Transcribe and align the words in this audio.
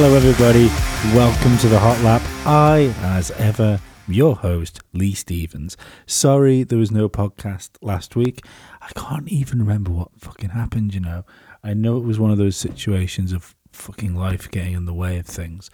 Hello, 0.00 0.14
everybody. 0.14 0.66
Welcome 1.12 1.58
to 1.58 1.68
the 1.68 1.80
Hot 1.80 2.00
Lap. 2.02 2.22
I, 2.46 2.94
as 3.02 3.32
ever, 3.32 3.80
your 4.06 4.36
host, 4.36 4.78
Lee 4.92 5.12
Stevens. 5.12 5.76
Sorry 6.06 6.62
there 6.62 6.78
was 6.78 6.92
no 6.92 7.08
podcast 7.08 7.70
last 7.82 8.14
week. 8.14 8.44
I 8.80 8.90
can't 8.94 9.26
even 9.26 9.58
remember 9.58 9.90
what 9.90 10.10
fucking 10.16 10.50
happened, 10.50 10.94
you 10.94 11.00
know. 11.00 11.24
I 11.64 11.74
know 11.74 11.96
it 11.96 12.04
was 12.04 12.20
one 12.20 12.30
of 12.30 12.38
those 12.38 12.56
situations 12.56 13.32
of 13.32 13.56
fucking 13.72 14.14
life 14.14 14.48
getting 14.52 14.74
in 14.74 14.84
the 14.84 14.94
way 14.94 15.18
of 15.18 15.26
things. 15.26 15.68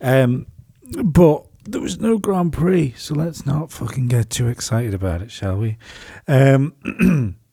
Um, 0.00 0.48
but 1.04 1.46
there 1.62 1.80
was 1.80 2.00
no 2.00 2.18
Grand 2.18 2.52
Prix, 2.52 2.94
so 2.96 3.14
let's 3.14 3.46
not 3.46 3.70
fucking 3.70 4.08
get 4.08 4.30
too 4.30 4.48
excited 4.48 4.94
about 4.94 5.22
it, 5.22 5.30
shall 5.30 5.58
we? 5.58 5.78
Um, 6.26 7.36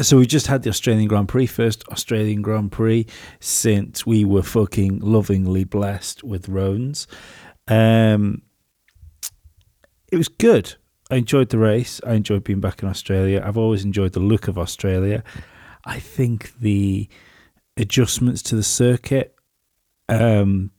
So 0.00 0.16
we 0.16 0.26
just 0.26 0.46
had 0.46 0.62
the 0.62 0.70
Australian 0.70 1.08
Grand 1.08 1.28
Prix, 1.28 1.46
first 1.46 1.86
Australian 1.88 2.40
Grand 2.40 2.70
Prix 2.70 3.06
since 3.40 4.06
we 4.06 4.24
were 4.24 4.44
fucking 4.44 5.00
lovingly 5.00 5.64
blessed 5.64 6.22
with 6.22 6.46
Roans. 6.46 7.08
Um, 7.66 8.42
it 10.12 10.16
was 10.16 10.28
good. 10.28 10.76
I 11.10 11.16
enjoyed 11.16 11.48
the 11.48 11.58
race. 11.58 12.00
I 12.06 12.14
enjoyed 12.14 12.44
being 12.44 12.60
back 12.60 12.82
in 12.82 12.88
Australia. 12.88 13.42
I've 13.44 13.58
always 13.58 13.84
enjoyed 13.84 14.12
the 14.12 14.20
look 14.20 14.46
of 14.46 14.56
Australia. 14.56 15.24
I 15.84 15.98
think 15.98 16.52
the 16.60 17.08
adjustments 17.76 18.42
to 18.42 18.56
the 18.56 18.62
circuit 18.62 19.34
um, 20.08 20.70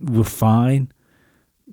were 0.00 0.24
fine. 0.24 0.92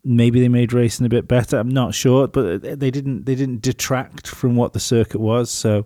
Maybe 0.04 0.40
they 0.40 0.48
made 0.48 0.72
racing 0.72 1.06
a 1.06 1.10
bit 1.10 1.28
better. 1.28 1.58
I'm 1.58 1.70
not 1.70 1.94
sure, 1.94 2.28
but 2.28 2.62
they 2.62 2.92
didn't. 2.92 3.26
They 3.26 3.36
didn't 3.36 3.62
detract 3.62 4.26
from 4.26 4.56
what 4.56 4.74
the 4.74 4.80
circuit 4.80 5.20
was. 5.20 5.52
So 5.52 5.86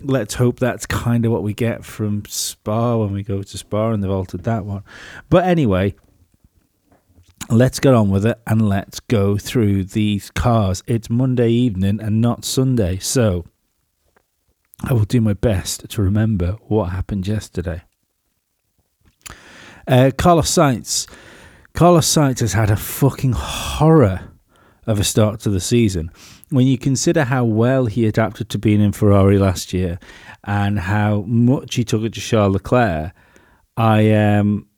let's 0.00 0.34
hope 0.34 0.58
that's 0.58 0.86
kind 0.86 1.24
of 1.24 1.32
what 1.32 1.42
we 1.42 1.54
get 1.54 1.84
from 1.84 2.24
Spa 2.26 2.96
when 2.96 3.12
we 3.12 3.22
go 3.22 3.42
to 3.42 3.58
Spa, 3.58 3.90
and 3.90 4.02
they've 4.02 4.10
altered 4.10 4.44
that 4.44 4.64
one. 4.64 4.82
But 5.28 5.44
anyway, 5.44 5.94
let's 7.48 7.80
get 7.80 7.94
on 7.94 8.10
with 8.10 8.26
it 8.26 8.40
and 8.46 8.68
let's 8.68 9.00
go 9.00 9.38
through 9.38 9.84
these 9.84 10.30
cars. 10.30 10.82
It's 10.86 11.08
Monday 11.08 11.50
evening 11.50 12.00
and 12.00 12.20
not 12.20 12.44
Sunday, 12.44 12.98
so 12.98 13.46
I 14.82 14.92
will 14.92 15.04
do 15.04 15.20
my 15.20 15.32
best 15.32 15.88
to 15.88 16.02
remember 16.02 16.56
what 16.68 16.86
happened 16.86 17.26
yesterday. 17.26 17.82
Uh, 19.86 20.10
Carlos 20.16 20.50
Sainz. 20.50 21.08
Carlos 21.72 22.06
Sainz 22.06 22.40
has 22.40 22.54
had 22.54 22.70
a 22.70 22.76
fucking 22.76 23.32
horror 23.32 24.35
of 24.86 25.00
a 25.00 25.04
start 25.04 25.40
to 25.40 25.50
the 25.50 25.60
season 25.60 26.10
when 26.50 26.66
you 26.66 26.78
consider 26.78 27.24
how 27.24 27.44
well 27.44 27.86
he 27.86 28.06
adapted 28.06 28.48
to 28.50 28.58
being 28.58 28.80
in 28.80 28.92
Ferrari 28.92 29.38
last 29.38 29.72
year 29.72 29.98
and 30.44 30.78
how 30.78 31.22
much 31.22 31.74
he 31.74 31.84
took 31.84 32.02
it 32.02 32.12
to 32.14 32.20
Charles 32.20 32.54
Leclerc, 32.54 33.12
I 33.76 34.12
um 34.12 34.68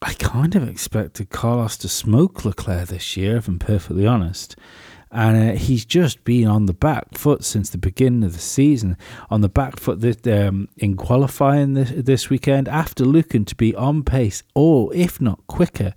I 0.00 0.12
kind 0.14 0.54
of 0.54 0.68
expected 0.68 1.30
Carlos 1.30 1.76
to 1.78 1.88
smoke 1.88 2.44
Leclerc 2.44 2.88
this 2.88 3.16
year, 3.16 3.38
if 3.38 3.48
I'm 3.48 3.58
perfectly 3.58 4.06
honest. 4.06 4.54
And 5.10 5.52
uh, 5.52 5.56
he's 5.56 5.84
just 5.84 6.24
been 6.24 6.46
on 6.46 6.66
the 6.66 6.74
back 6.74 7.16
foot 7.16 7.42
since 7.44 7.70
the 7.70 7.78
beginning 7.78 8.24
of 8.24 8.34
the 8.34 8.40
season. 8.40 8.96
On 9.30 9.40
the 9.40 9.48
back 9.48 9.78
foot 9.78 10.00
this, 10.00 10.18
um, 10.26 10.68
in 10.76 10.96
qualifying 10.96 11.72
this, 11.72 11.90
this 11.96 12.28
weekend, 12.28 12.68
after 12.68 13.04
looking 13.04 13.44
to 13.46 13.54
be 13.54 13.74
on 13.76 14.02
pace, 14.02 14.42
or 14.54 14.92
if 14.94 15.20
not 15.20 15.46
quicker 15.46 15.94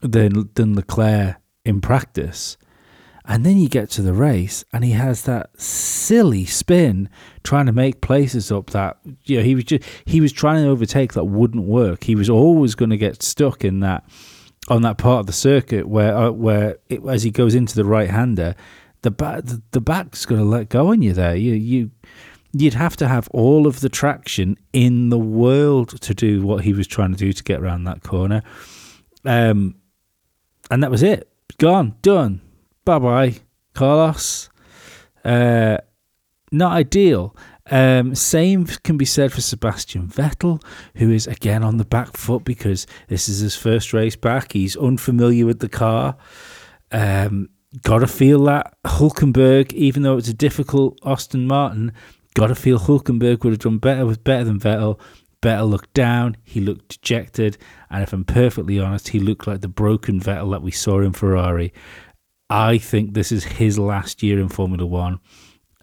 than 0.00 0.50
than 0.54 0.74
Leclerc 0.74 1.39
in 1.64 1.80
practice. 1.80 2.56
And 3.24 3.44
then 3.44 3.58
you 3.58 3.68
get 3.68 3.90
to 3.90 4.02
the 4.02 4.14
race, 4.14 4.64
and 4.72 4.82
he 4.82 4.92
has 4.92 5.22
that 5.22 5.60
silly 5.60 6.46
spin 6.46 7.08
trying 7.44 7.66
to 7.66 7.72
make 7.72 8.00
places 8.00 8.50
up 8.50 8.70
that 8.70 8.98
you 9.24 9.36
know 9.36 9.42
he 9.44 9.54
was 9.54 9.64
just 9.64 9.84
he 10.04 10.20
was 10.20 10.32
trying 10.32 10.64
to 10.64 10.70
overtake 10.70 11.12
that 11.12 11.24
wouldn't 11.24 11.64
work. 11.64 12.04
He 12.04 12.14
was 12.14 12.30
always 12.30 12.74
going 12.74 12.90
to 12.90 12.96
get 12.96 13.22
stuck 13.22 13.64
in 13.64 13.80
that 13.80 14.04
on 14.68 14.82
that 14.82 14.98
part 14.98 15.20
of 15.20 15.26
the 15.26 15.32
circuit 15.32 15.86
where 15.86 16.16
uh, 16.16 16.30
where 16.30 16.78
it, 16.88 17.04
as 17.06 17.22
he 17.22 17.30
goes 17.30 17.54
into 17.54 17.76
the 17.76 17.84
right 17.84 18.10
hander, 18.10 18.56
the 19.02 19.10
back 19.10 19.44
the, 19.44 19.62
the 19.72 19.80
back's 19.80 20.24
going 20.24 20.40
to 20.40 20.46
let 20.46 20.68
go 20.68 20.88
on 20.88 21.02
you 21.02 21.12
there. 21.12 21.36
You 21.36 21.54
you 21.54 21.90
you'd 22.52 22.74
have 22.74 22.96
to 22.96 23.06
have 23.06 23.28
all 23.28 23.66
of 23.66 23.80
the 23.80 23.88
traction 23.88 24.56
in 24.72 25.10
the 25.10 25.18
world 25.18 26.00
to 26.00 26.14
do 26.14 26.42
what 26.42 26.64
he 26.64 26.72
was 26.72 26.86
trying 26.86 27.12
to 27.12 27.18
do 27.18 27.32
to 27.32 27.44
get 27.44 27.60
around 27.60 27.84
that 27.84 28.02
corner. 28.02 28.42
Um, 29.24 29.76
and 30.70 30.82
that 30.82 30.90
was 30.90 31.02
it. 31.02 31.29
Gone, 31.60 31.94
done 32.00 32.40
bye 32.90 32.98
bye, 32.98 33.34
Carlos. 33.74 34.48
Uh, 35.24 35.78
not 36.50 36.72
ideal. 36.72 37.36
Um, 37.70 38.16
same 38.16 38.64
can 38.66 38.96
be 38.96 39.04
said 39.04 39.32
for 39.32 39.40
Sebastian 39.40 40.08
Vettel, 40.08 40.60
who 40.96 41.10
is 41.10 41.28
again 41.28 41.62
on 41.62 41.76
the 41.76 41.84
back 41.84 42.16
foot 42.16 42.44
because 42.44 42.86
this 43.06 43.28
is 43.28 43.38
his 43.38 43.54
first 43.54 43.92
race 43.92 44.16
back. 44.16 44.52
He's 44.52 44.76
unfamiliar 44.76 45.46
with 45.46 45.60
the 45.60 45.68
car. 45.68 46.16
Um, 46.90 47.50
gotta 47.82 48.08
feel 48.08 48.42
that 48.44 48.74
Hulkenberg, 48.84 49.72
even 49.74 50.02
though 50.02 50.16
it's 50.16 50.28
a 50.28 50.34
difficult 50.34 50.98
Aston 51.04 51.46
Martin, 51.46 51.92
gotta 52.34 52.56
feel 52.56 52.80
Hulkenberg 52.80 53.44
would 53.44 53.52
have 53.52 53.60
done 53.60 53.78
better 53.78 54.04
with 54.04 54.24
better 54.24 54.44
than 54.44 54.58
Vettel. 54.58 54.98
Vettel 55.42 55.70
looked 55.70 55.94
down, 55.94 56.36
he 56.44 56.60
looked 56.60 56.88
dejected, 56.88 57.56
and 57.88 58.02
if 58.02 58.12
I'm 58.12 58.24
perfectly 58.24 58.78
honest, 58.78 59.08
he 59.08 59.18
looked 59.18 59.46
like 59.46 59.62
the 59.62 59.68
broken 59.68 60.20
Vettel 60.20 60.50
that 60.50 60.62
we 60.62 60.70
saw 60.70 61.00
in 61.00 61.12
Ferrari. 61.12 61.72
I 62.50 62.78
think 62.78 63.14
this 63.14 63.32
is 63.32 63.44
his 63.44 63.78
last 63.78 64.22
year 64.22 64.38
in 64.38 64.48
Formula 64.48 64.84
One, 64.84 65.20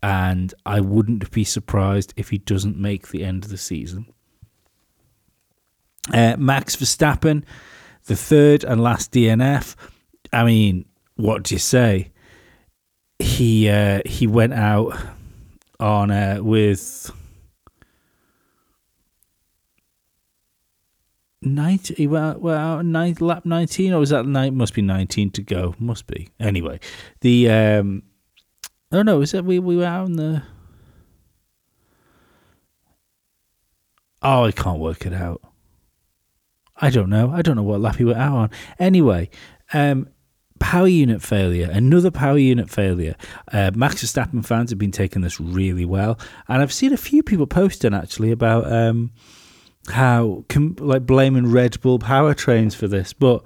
and 0.03 0.53
I 0.65 0.81
wouldn't 0.81 1.31
be 1.31 1.43
surprised 1.43 2.13
if 2.17 2.29
he 2.29 2.37
doesn't 2.37 2.77
make 2.77 3.07
the 3.07 3.23
end 3.23 3.45
of 3.45 3.49
the 3.49 3.57
season. 3.57 4.05
Uh, 6.13 6.35
Max 6.37 6.75
Verstappen, 6.75 7.43
the 8.05 8.15
third 8.15 8.63
and 8.63 8.81
last 8.81 9.11
DNF. 9.11 9.75
I 10.31 10.43
mean, 10.43 10.85
what 11.15 11.43
do 11.43 11.55
you 11.55 11.59
say? 11.59 12.11
He 13.19 13.69
uh, 13.69 14.01
he 14.05 14.27
went 14.27 14.53
out 14.53 14.95
on 15.79 16.11
uh, 16.11 16.39
with 16.41 17.11
90 21.41 21.93
he 21.95 22.07
went 22.07 22.43
out, 22.43 22.85
nine, 22.85 23.15
lap 23.19 23.45
19 23.45 23.93
or 23.93 23.99
was 23.99 24.09
that 24.09 24.25
night? 24.25 24.53
Must 24.53 24.73
be 24.73 24.81
19 24.81 25.31
to 25.31 25.43
go. 25.43 25.75
Must 25.79 26.07
be. 26.07 26.29
Anyway 26.39 26.79
the 27.21 27.49
um 27.49 28.03
oh 28.91 29.03
no 29.03 29.21
is 29.21 29.31
that 29.31 29.45
we, 29.45 29.59
we 29.59 29.77
were 29.77 29.85
out 29.85 30.07
in 30.07 30.15
the 30.15 30.43
oh 34.21 34.45
i 34.45 34.51
can't 34.51 34.79
work 34.79 35.05
it 35.05 35.13
out. 35.13 35.41
I 36.79 36.89
don't 36.91 37.09
know. 37.09 37.31
I 37.31 37.41
don't 37.41 37.55
know 37.55 37.63
what 37.63 37.81
lap 37.81 37.95
he 37.95 38.05
went 38.05 38.19
out 38.19 38.35
on. 38.35 38.49
Anyway 38.79 39.29
um 39.73 40.09
power 40.59 40.87
unit 40.87 41.21
failure, 41.21 41.69
another 41.71 42.11
power 42.11 42.37
unit 42.37 42.69
failure. 42.69 43.15
Uh, 43.51 43.71
Max 43.75 44.03
Verstappen 44.03 44.45
fans 44.45 44.69
have 44.69 44.79
been 44.79 44.91
taking 44.91 45.21
this 45.21 45.39
really 45.39 45.85
well, 45.85 46.19
and 46.47 46.61
I've 46.61 46.73
seen 46.73 46.93
a 46.93 46.97
few 46.97 47.23
people 47.23 47.47
posting 47.47 47.93
actually 47.93 48.31
about 48.31 48.71
um, 48.71 49.11
how 49.89 50.45
like 50.79 51.05
blaming 51.05 51.51
Red 51.51 51.79
Bull 51.81 51.99
powertrains 51.99 52.75
for 52.75 52.87
this, 52.87 53.13
but 53.13 53.43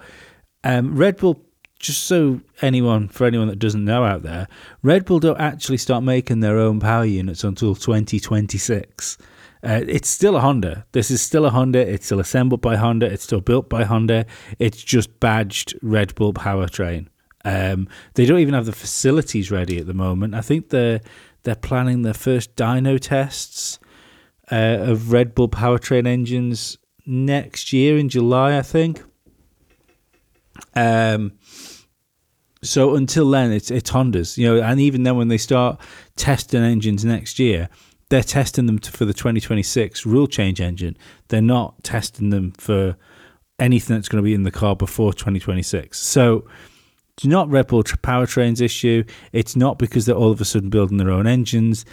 um, 0.63 0.95
Red 0.95 1.17
Bull. 1.17 1.43
Just 1.79 2.03
so 2.03 2.41
anyone, 2.61 3.07
for 3.07 3.25
anyone 3.25 3.47
that 3.47 3.57
doesn't 3.57 3.83
know 3.83 4.03
out 4.03 4.21
there, 4.21 4.47
Red 4.83 5.03
Bull 5.03 5.19
don't 5.19 5.39
actually 5.39 5.77
start 5.77 6.03
making 6.03 6.39
their 6.39 6.59
own 6.59 6.79
power 6.79 7.05
units 7.05 7.43
until 7.43 7.73
2026. 7.73 9.17
Uh, 9.63 9.81
it's 9.87 10.09
still 10.09 10.35
a 10.35 10.39
Honda. 10.39 10.85
This 10.91 11.11
is 11.11 11.21
still 11.21 11.45
a 11.45 11.49
Honda. 11.49 11.79
It's 11.79 12.05
still 12.05 12.19
assembled 12.19 12.61
by 12.61 12.75
Honda. 12.75 13.11
It's 13.11 13.23
still 13.23 13.41
built 13.41 13.69
by 13.69 13.83
Honda. 13.83 14.25
It's 14.59 14.83
just 14.83 15.19
badged 15.19 15.75
Red 15.81 16.13
Bull 16.15 16.33
powertrain. 16.33 17.07
Um, 17.45 17.87
they 18.13 18.25
don't 18.25 18.39
even 18.39 18.53
have 18.53 18.65
the 18.65 18.71
facilities 18.71 19.51
ready 19.51 19.79
at 19.79 19.87
the 19.87 19.93
moment. 19.93 20.35
I 20.35 20.41
think 20.41 20.69
they're 20.69 21.01
they're 21.43 21.55
planning 21.55 22.03
their 22.03 22.13
first 22.13 22.55
dyno 22.55 22.99
tests 22.99 23.79
uh, 24.51 24.77
of 24.81 25.11
Red 25.11 25.33
Bull 25.33 25.49
powertrain 25.49 26.07
engines 26.07 26.77
next 27.05 27.73
year 27.73 27.97
in 27.97 28.09
July, 28.09 28.57
I 28.57 28.61
think. 28.61 29.01
Um, 30.75 31.33
so 32.63 32.95
until 32.95 33.29
then, 33.29 33.51
it's 33.51 33.71
it's 33.71 33.89
Hondas, 33.91 34.37
you 34.37 34.47
know, 34.47 34.61
and 34.61 34.79
even 34.79 35.03
then, 35.03 35.15
when 35.15 35.29
they 35.29 35.37
start 35.37 35.79
testing 36.15 36.63
engines 36.63 37.03
next 37.03 37.39
year, 37.39 37.69
they're 38.09 38.21
testing 38.21 38.67
them 38.67 38.77
for 38.77 39.05
the 39.05 39.13
2026 39.13 40.05
rule 40.05 40.27
change 40.27 40.61
engine. 40.61 40.97
They're 41.29 41.41
not 41.41 41.83
testing 41.83 42.29
them 42.29 42.51
for 42.51 42.97
anything 43.57 43.95
that's 43.95 44.09
going 44.09 44.21
to 44.21 44.25
be 44.25 44.33
in 44.33 44.43
the 44.43 44.51
car 44.51 44.75
before 44.75 45.13
2026. 45.13 45.97
So 45.97 46.45
it's 47.17 47.25
not 47.25 47.49
Red 47.49 47.67
Bull 47.67 47.83
powertrains 47.83 48.61
issue. 48.61 49.03
It's 49.31 49.55
not 49.55 49.79
because 49.79 50.05
they're 50.05 50.15
all 50.15 50.31
of 50.31 50.41
a 50.41 50.45
sudden 50.45 50.69
building 50.69 50.97
their 50.97 51.11
own 51.11 51.25
engines. 51.25 51.85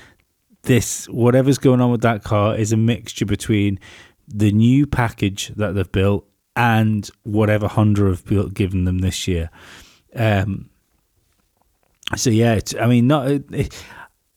This 0.68 1.06
whatever's 1.06 1.56
going 1.56 1.80
on 1.80 1.90
with 1.90 2.02
that 2.02 2.24
car 2.24 2.54
is 2.54 2.72
a 2.72 2.76
mixture 2.76 3.24
between 3.24 3.80
the 4.28 4.52
new 4.52 4.86
package 4.86 5.48
that 5.56 5.74
they've 5.74 5.90
built 5.90 6.26
and 6.54 7.08
whatever 7.22 7.68
Honda 7.68 8.04
have 8.04 8.26
built, 8.26 8.52
given 8.52 8.84
them 8.84 8.98
this 8.98 9.26
year. 9.26 9.48
Um, 10.14 10.68
so 12.16 12.28
yeah, 12.28 12.60
I 12.78 12.86
mean, 12.86 13.06
not. 13.06 13.30
It, 13.30 13.82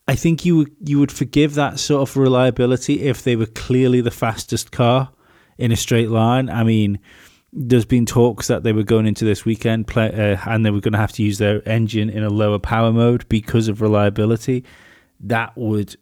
I 0.08 0.14
think 0.14 0.46
you 0.46 0.56
would 0.56 0.72
you 0.80 0.98
would 1.00 1.12
forgive 1.12 1.54
that 1.54 1.78
sort 1.78 2.08
of 2.08 2.16
reliability 2.16 3.02
if 3.02 3.22
they 3.22 3.36
were 3.36 3.46
clearly 3.46 4.00
the 4.00 4.10
fastest 4.10 4.72
car 4.72 5.10
in 5.58 5.70
a 5.70 5.76
straight 5.76 6.08
line. 6.08 6.48
I 6.48 6.64
mean, 6.64 6.98
there's 7.52 7.84
been 7.84 8.06
talks 8.06 8.46
that 8.46 8.62
they 8.62 8.72
were 8.72 8.84
going 8.84 9.06
into 9.06 9.26
this 9.26 9.44
weekend 9.44 9.86
play, 9.86 10.08
uh, 10.08 10.38
and 10.50 10.64
they 10.64 10.70
were 10.70 10.80
going 10.80 10.92
to 10.92 10.98
have 10.98 11.12
to 11.12 11.22
use 11.22 11.36
their 11.36 11.66
engine 11.68 12.08
in 12.08 12.22
a 12.22 12.30
lower 12.30 12.58
power 12.58 12.90
mode 12.90 13.28
because 13.28 13.68
of 13.68 13.82
reliability. 13.82 14.64
That 15.20 15.56
would 15.56 15.96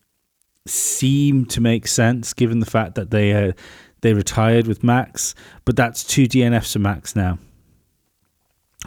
seem 0.71 1.45
to 1.47 1.61
make 1.61 1.87
sense 1.87 2.33
given 2.33 2.61
the 2.61 2.67
fact 2.67 2.95
that 2.95 3.11
they 3.11 3.33
uh, 3.33 3.53
they 4.01 4.15
retired 4.15 4.67
with 4.67 4.83
Max, 4.83 5.35
but 5.65 5.77
that's 5.77 6.05
two 6.05 6.25
DNFs 6.25 6.73
for 6.73 6.79
Max 6.79 7.15
now. 7.15 7.39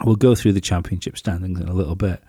We'll 0.02 0.16
go 0.16 0.34
through 0.34 0.52
the 0.52 0.60
championship 0.60 1.16
standings 1.16 1.60
in 1.60 1.68
a 1.68 1.74
little 1.74 1.94
bit. 1.94 2.20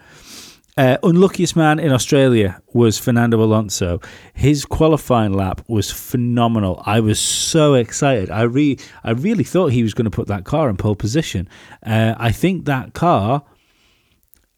Uh, 0.77 0.97
unluckiest 1.03 1.55
man 1.55 1.79
in 1.79 1.91
Australia 1.91 2.61
was 2.73 2.99
Fernando 2.99 3.41
Alonso. 3.41 4.01
His 4.33 4.65
qualifying 4.65 5.31
lap 5.31 5.61
was 5.69 5.89
phenomenal. 5.89 6.83
I 6.85 6.99
was 6.99 7.17
so 7.17 7.75
excited. 7.75 8.29
I 8.29 8.41
re- 8.41 8.77
I 9.03 9.11
really 9.11 9.45
thought 9.45 9.71
he 9.71 9.83
was 9.83 9.93
going 9.93 10.05
to 10.05 10.11
put 10.11 10.27
that 10.27 10.43
car 10.43 10.69
in 10.69 10.75
pole 10.75 10.95
position. 10.95 11.47
Uh, 11.81 12.15
I 12.17 12.31
think 12.31 12.65
that 12.65 12.93
car, 12.93 13.43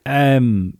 um, 0.07 0.79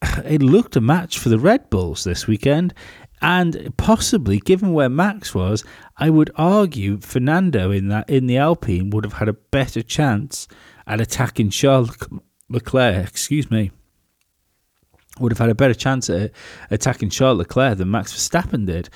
it 0.24 0.42
looked 0.42 0.76
a 0.76 0.80
match 0.80 1.18
for 1.18 1.28
the 1.28 1.38
Red 1.38 1.68
Bulls 1.68 2.04
this 2.04 2.26
weekend, 2.26 2.72
and 3.22 3.74
possibly, 3.76 4.38
given 4.38 4.72
where 4.72 4.88
Max 4.88 5.34
was, 5.34 5.64
I 5.96 6.10
would 6.10 6.30
argue 6.36 6.98
Fernando 6.98 7.70
in 7.70 7.88
that 7.88 8.08
in 8.08 8.26
the 8.26 8.38
Alpine 8.38 8.90
would 8.90 9.04
have 9.04 9.14
had 9.14 9.28
a 9.28 9.34
better 9.34 9.82
chance 9.82 10.48
at 10.86 11.00
attacking 11.00 11.50
Charles 11.50 11.96
Leclerc. 12.48 13.06
Excuse 13.06 13.50
me 13.50 13.70
would 15.20 15.32
have 15.32 15.38
had 15.38 15.50
a 15.50 15.54
better 15.54 15.74
chance 15.74 16.08
at 16.10 16.32
attacking 16.70 17.10
Charles 17.10 17.38
Leclerc 17.38 17.78
than 17.78 17.90
Max 17.90 18.12
Verstappen 18.12 18.66
did. 18.66 18.88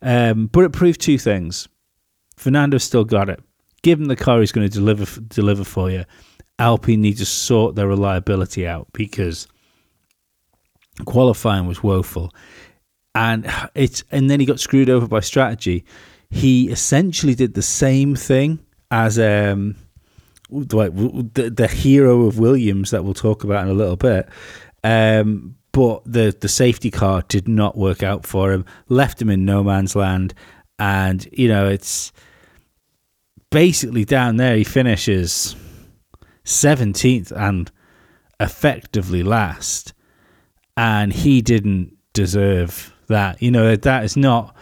Um, 0.00 0.46
but 0.46 0.64
it 0.64 0.72
proved 0.72 1.00
two 1.00 1.18
things. 1.18 1.68
Fernando 2.36 2.78
still 2.78 3.04
got 3.04 3.28
it. 3.28 3.40
Given 3.82 4.08
the 4.08 4.16
car 4.16 4.40
he's 4.40 4.52
going 4.52 4.68
to 4.68 4.72
deliver 4.72 5.20
deliver 5.20 5.64
for 5.64 5.90
you, 5.90 6.04
Alpine 6.58 7.00
need 7.00 7.18
to 7.18 7.26
sort 7.26 7.74
their 7.74 7.88
reliability 7.88 8.66
out 8.66 8.88
because 8.92 9.48
qualifying 11.04 11.66
was 11.66 11.82
woeful, 11.82 12.32
and 13.14 13.50
it's 13.74 14.04
and 14.10 14.30
then 14.30 14.40
he 14.40 14.46
got 14.46 14.60
screwed 14.60 14.90
over 14.90 15.06
by 15.06 15.20
strategy. 15.20 15.84
He 16.30 16.70
essentially 16.70 17.34
did 17.34 17.54
the 17.54 17.62
same 17.62 18.14
thing 18.14 18.60
as 18.90 19.18
um, 19.18 19.76
the, 20.50 21.52
the 21.54 21.68
hero 21.68 22.22
of 22.22 22.38
Williams 22.38 22.90
that 22.90 23.04
we'll 23.04 23.14
talk 23.14 23.44
about 23.44 23.64
in 23.64 23.70
a 23.70 23.74
little 23.74 23.96
bit. 23.96 24.28
Um, 24.82 25.56
but 25.72 26.02
the 26.04 26.36
the 26.38 26.48
safety 26.48 26.90
car 26.90 27.22
did 27.28 27.48
not 27.48 27.76
work 27.76 28.02
out 28.02 28.26
for 28.26 28.52
him. 28.52 28.64
Left 28.88 29.20
him 29.20 29.30
in 29.30 29.44
no 29.44 29.62
man's 29.62 29.96
land, 29.96 30.34
and 30.78 31.26
you 31.32 31.48
know 31.48 31.68
it's 31.68 32.12
basically 33.50 34.04
down 34.04 34.36
there. 34.36 34.56
He 34.56 34.64
finishes 34.64 35.56
seventeenth 36.44 37.30
and 37.30 37.70
effectively 38.38 39.22
last, 39.22 39.94
and 40.76 41.12
he 41.12 41.40
didn't 41.40 41.96
deserve 42.12 42.91
that. 43.08 43.42
You 43.42 43.50
know 43.50 43.76
that 43.76 44.04
is 44.04 44.16
not 44.16 44.54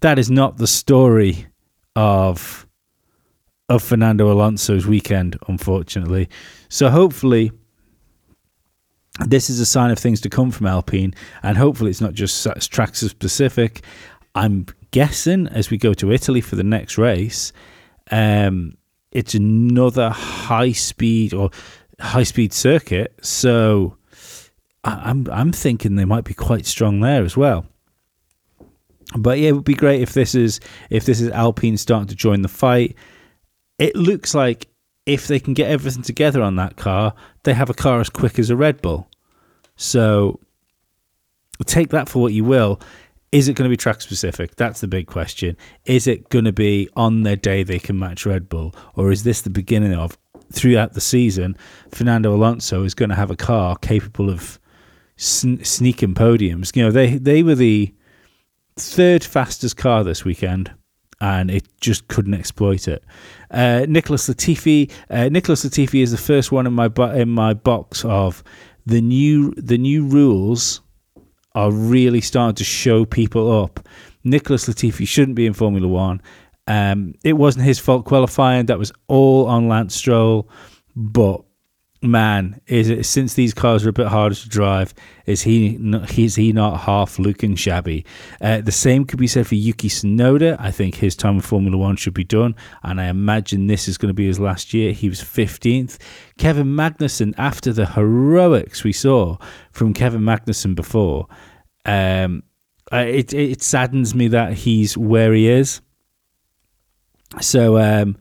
that 0.00 0.18
is 0.18 0.30
not 0.30 0.56
the 0.56 0.66
story 0.66 1.46
of 1.96 2.66
of 3.68 3.82
Fernando 3.82 4.32
Alonso's 4.32 4.86
weekend, 4.86 5.38
unfortunately. 5.46 6.28
So 6.68 6.90
hopefully 6.90 7.52
this 9.26 9.48
is 9.50 9.60
a 9.60 9.66
sign 9.66 9.90
of 9.90 9.98
things 9.98 10.20
to 10.22 10.28
come 10.28 10.50
from 10.50 10.66
Alpine, 10.66 11.14
and 11.42 11.56
hopefully 11.56 11.90
it's 11.90 12.00
not 12.00 12.14
just 12.14 12.46
tracks 12.70 13.00
specific. 13.00 13.82
I'm 14.34 14.66
guessing 14.90 15.46
as 15.48 15.70
we 15.70 15.78
go 15.78 15.94
to 15.94 16.10
Italy 16.12 16.40
for 16.40 16.56
the 16.56 16.64
next 16.64 16.98
race, 16.98 17.52
um, 18.10 18.76
it's 19.12 19.34
another 19.34 20.10
high 20.10 20.72
speed 20.72 21.34
or 21.34 21.50
high 22.00 22.22
speed 22.22 22.52
circuit. 22.52 23.14
So 23.22 23.96
I'm 24.84 25.26
I'm 25.30 25.52
thinking 25.52 25.96
they 25.96 26.04
might 26.04 26.24
be 26.24 26.34
quite 26.34 26.66
strong 26.66 27.00
there 27.00 27.22
as 27.22 27.36
well. 27.36 27.66
But 29.16 29.38
yeah, 29.38 29.50
it 29.50 29.52
would 29.52 29.64
be 29.64 29.74
great 29.74 30.00
if 30.00 30.12
this 30.14 30.34
is 30.34 30.60
if 30.88 31.04
this 31.04 31.20
is 31.20 31.30
Alpine 31.30 31.76
starting 31.76 32.08
to 32.08 32.14
join 32.14 32.42
the 32.42 32.48
fight. 32.48 32.96
It 33.78 33.96
looks 33.96 34.34
like 34.34 34.68
if 35.06 35.26
they 35.26 35.40
can 35.40 35.54
get 35.54 35.70
everything 35.70 36.02
together 36.02 36.42
on 36.42 36.56
that 36.56 36.76
car, 36.76 37.14
they 37.42 37.54
have 37.54 37.70
a 37.70 37.74
car 37.74 38.00
as 38.00 38.08
quick 38.08 38.38
as 38.38 38.50
a 38.50 38.56
Red 38.56 38.80
Bull. 38.80 39.08
So 39.76 40.38
take 41.64 41.88
that 41.90 42.08
for 42.08 42.20
what 42.20 42.32
you 42.32 42.44
will. 42.44 42.80
Is 43.32 43.48
it 43.48 43.54
going 43.54 43.68
to 43.68 43.72
be 43.72 43.76
track 43.76 44.00
specific? 44.00 44.56
That's 44.56 44.80
the 44.80 44.88
big 44.88 45.06
question. 45.06 45.56
Is 45.84 46.06
it 46.06 46.28
going 46.28 46.44
to 46.44 46.52
be 46.52 46.88
on 46.96 47.22
their 47.22 47.36
day 47.36 47.62
they 47.62 47.78
can 47.78 47.98
match 47.98 48.26
Red 48.26 48.48
Bull? 48.48 48.74
Or 48.94 49.10
is 49.10 49.22
this 49.24 49.40
the 49.42 49.50
beginning 49.50 49.94
of, 49.94 50.18
throughout 50.52 50.92
the 50.92 51.00
season, 51.00 51.56
Fernando 51.90 52.34
Alonso 52.34 52.84
is 52.84 52.94
going 52.94 53.08
to 53.08 53.14
have 53.14 53.30
a 53.30 53.36
car 53.36 53.76
capable 53.76 54.30
of 54.30 54.59
sn- 55.20 55.62
sneaking 55.62 56.14
podiums? 56.14 56.74
You 56.74 56.84
know, 56.84 56.90
they, 56.90 57.18
they 57.18 57.42
were 57.42 57.54
the 57.54 57.94
third 58.76 59.22
fastest 59.22 59.76
car 59.76 60.02
this 60.04 60.24
weekend 60.24 60.72
and 61.20 61.50
it 61.50 61.68
just 61.80 62.08
couldn't 62.08 62.34
exploit 62.34 62.88
it. 62.88 63.04
Uh, 63.50 63.84
Nicholas 63.88 64.28
Latifi. 64.28 64.90
Uh, 65.10 65.28
Nicholas 65.28 65.64
Latifi 65.64 66.02
is 66.02 66.10
the 66.10 66.16
first 66.16 66.50
one 66.50 66.66
in 66.66 66.72
my 66.72 66.88
bo- 66.88 67.12
in 67.12 67.28
my 67.28 67.52
box 67.54 68.04
of 68.04 68.42
the 68.86 69.00
new 69.00 69.52
the 69.56 69.78
new 69.78 70.06
rules 70.06 70.80
are 71.54 71.70
really 71.70 72.20
starting 72.20 72.54
to 72.54 72.64
show 72.64 73.04
people 73.04 73.62
up. 73.62 73.86
Nicholas 74.24 74.66
Latifi 74.68 75.06
shouldn't 75.06 75.34
be 75.36 75.46
in 75.46 75.52
Formula 75.52 75.86
One. 75.86 76.22
Um, 76.66 77.14
it 77.24 77.34
wasn't 77.34 77.64
his 77.64 77.78
fault 77.78 78.04
qualifying. 78.04 78.66
That 78.66 78.78
was 78.78 78.92
all 79.08 79.46
on 79.46 79.68
Lance 79.68 79.94
Stroll. 79.94 80.48
But 80.94 81.42
man, 82.02 82.60
is 82.66 82.88
it 82.88 83.04
since 83.04 83.34
these 83.34 83.52
cars 83.52 83.84
are 83.84 83.90
a 83.90 83.92
bit 83.92 84.06
harder 84.06 84.34
to 84.34 84.48
drive? 84.48 84.94
Is 85.26 85.42
he 85.42 85.76
not, 85.78 86.18
is 86.18 86.34
he 86.34 86.52
not 86.52 86.80
half 86.80 87.18
looking 87.18 87.54
shabby? 87.56 88.06
Uh, 88.40 88.62
the 88.62 88.72
same 88.72 89.04
could 89.04 89.18
be 89.18 89.26
said 89.26 89.46
for 89.46 89.54
Yuki 89.54 89.88
Tsunoda. 89.88 90.56
I 90.58 90.70
think 90.70 90.94
his 90.94 91.14
time 91.14 91.34
in 91.34 91.40
Formula 91.40 91.76
One 91.76 91.96
should 91.96 92.14
be 92.14 92.24
done, 92.24 92.56
and 92.82 93.00
I 93.00 93.06
imagine 93.06 93.66
this 93.66 93.86
is 93.86 93.98
going 93.98 94.08
to 94.08 94.14
be 94.14 94.26
his 94.26 94.40
last 94.40 94.72
year. 94.72 94.92
He 94.92 95.08
was 95.08 95.20
fifteenth. 95.22 95.98
Kevin 96.38 96.68
Magnussen, 96.68 97.34
after 97.36 97.72
the 97.72 97.86
heroics 97.86 98.82
we 98.82 98.92
saw 98.92 99.36
from 99.70 99.92
Kevin 99.92 100.22
Magnussen 100.22 100.74
before, 100.74 101.26
um, 101.84 102.42
it 102.90 103.34
it 103.34 103.62
saddens 103.62 104.14
me 104.14 104.28
that 104.28 104.54
he's 104.54 104.96
where 104.96 105.34
he 105.34 105.48
is. 105.48 105.80
So. 107.40 107.78
Um, 107.78 108.16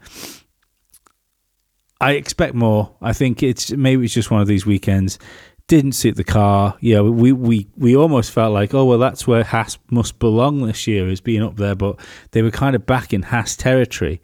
I 2.01 2.13
expect 2.13 2.53
more. 2.53 2.95
I 3.01 3.13
think 3.13 3.43
it's 3.43 3.71
maybe 3.71 4.05
it's 4.05 4.13
just 4.13 4.31
one 4.31 4.41
of 4.41 4.47
these 4.47 4.65
weekends. 4.65 5.19
Didn't 5.67 5.91
suit 5.91 6.15
the 6.15 6.23
car. 6.23 6.75
Yeah, 6.79 7.01
we, 7.01 7.31
we, 7.31 7.67
we 7.77 7.95
almost 7.95 8.31
felt 8.31 8.53
like, 8.53 8.73
oh 8.73 8.85
well, 8.85 8.97
that's 8.97 9.27
where 9.27 9.43
Haas 9.43 9.77
must 9.91 10.17
belong 10.17 10.65
this 10.65 10.87
year, 10.87 11.07
is 11.09 11.21
being 11.21 11.43
up 11.43 11.57
there. 11.57 11.75
But 11.75 11.99
they 12.31 12.41
were 12.41 12.51
kind 12.51 12.75
of 12.75 12.85
back 12.85 13.13
in 13.13 13.21
Haas 13.23 13.55
territory. 13.55 14.21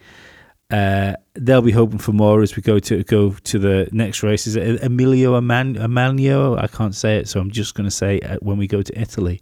Uh, 0.71 1.13
they'll 1.35 1.61
be 1.61 1.71
hoping 1.71 1.99
for 1.99 2.11
more 2.11 2.41
as 2.41 2.55
we 2.55 2.63
go 2.63 2.79
to 2.79 3.03
go 3.03 3.31
to 3.31 3.59
the 3.59 3.87
next 3.91 4.23
race. 4.23 4.47
Is 4.47 4.55
it 4.55 4.81
Emilio 4.81 5.35
Emilio? 5.35 6.57
I 6.57 6.67
can't 6.67 6.95
say 6.95 7.17
it, 7.17 7.27
so 7.27 7.39
I'm 7.39 7.51
just 7.51 7.75
going 7.75 7.85
to 7.85 7.91
say 7.91 8.19
when 8.39 8.57
we 8.57 8.65
go 8.65 8.81
to 8.81 8.99
Italy. 8.99 9.41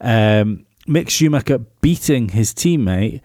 Um, 0.00 0.66
Mick 0.86 1.08
Schumacher 1.08 1.58
beating 1.80 2.28
his 2.28 2.52
teammate 2.54 3.20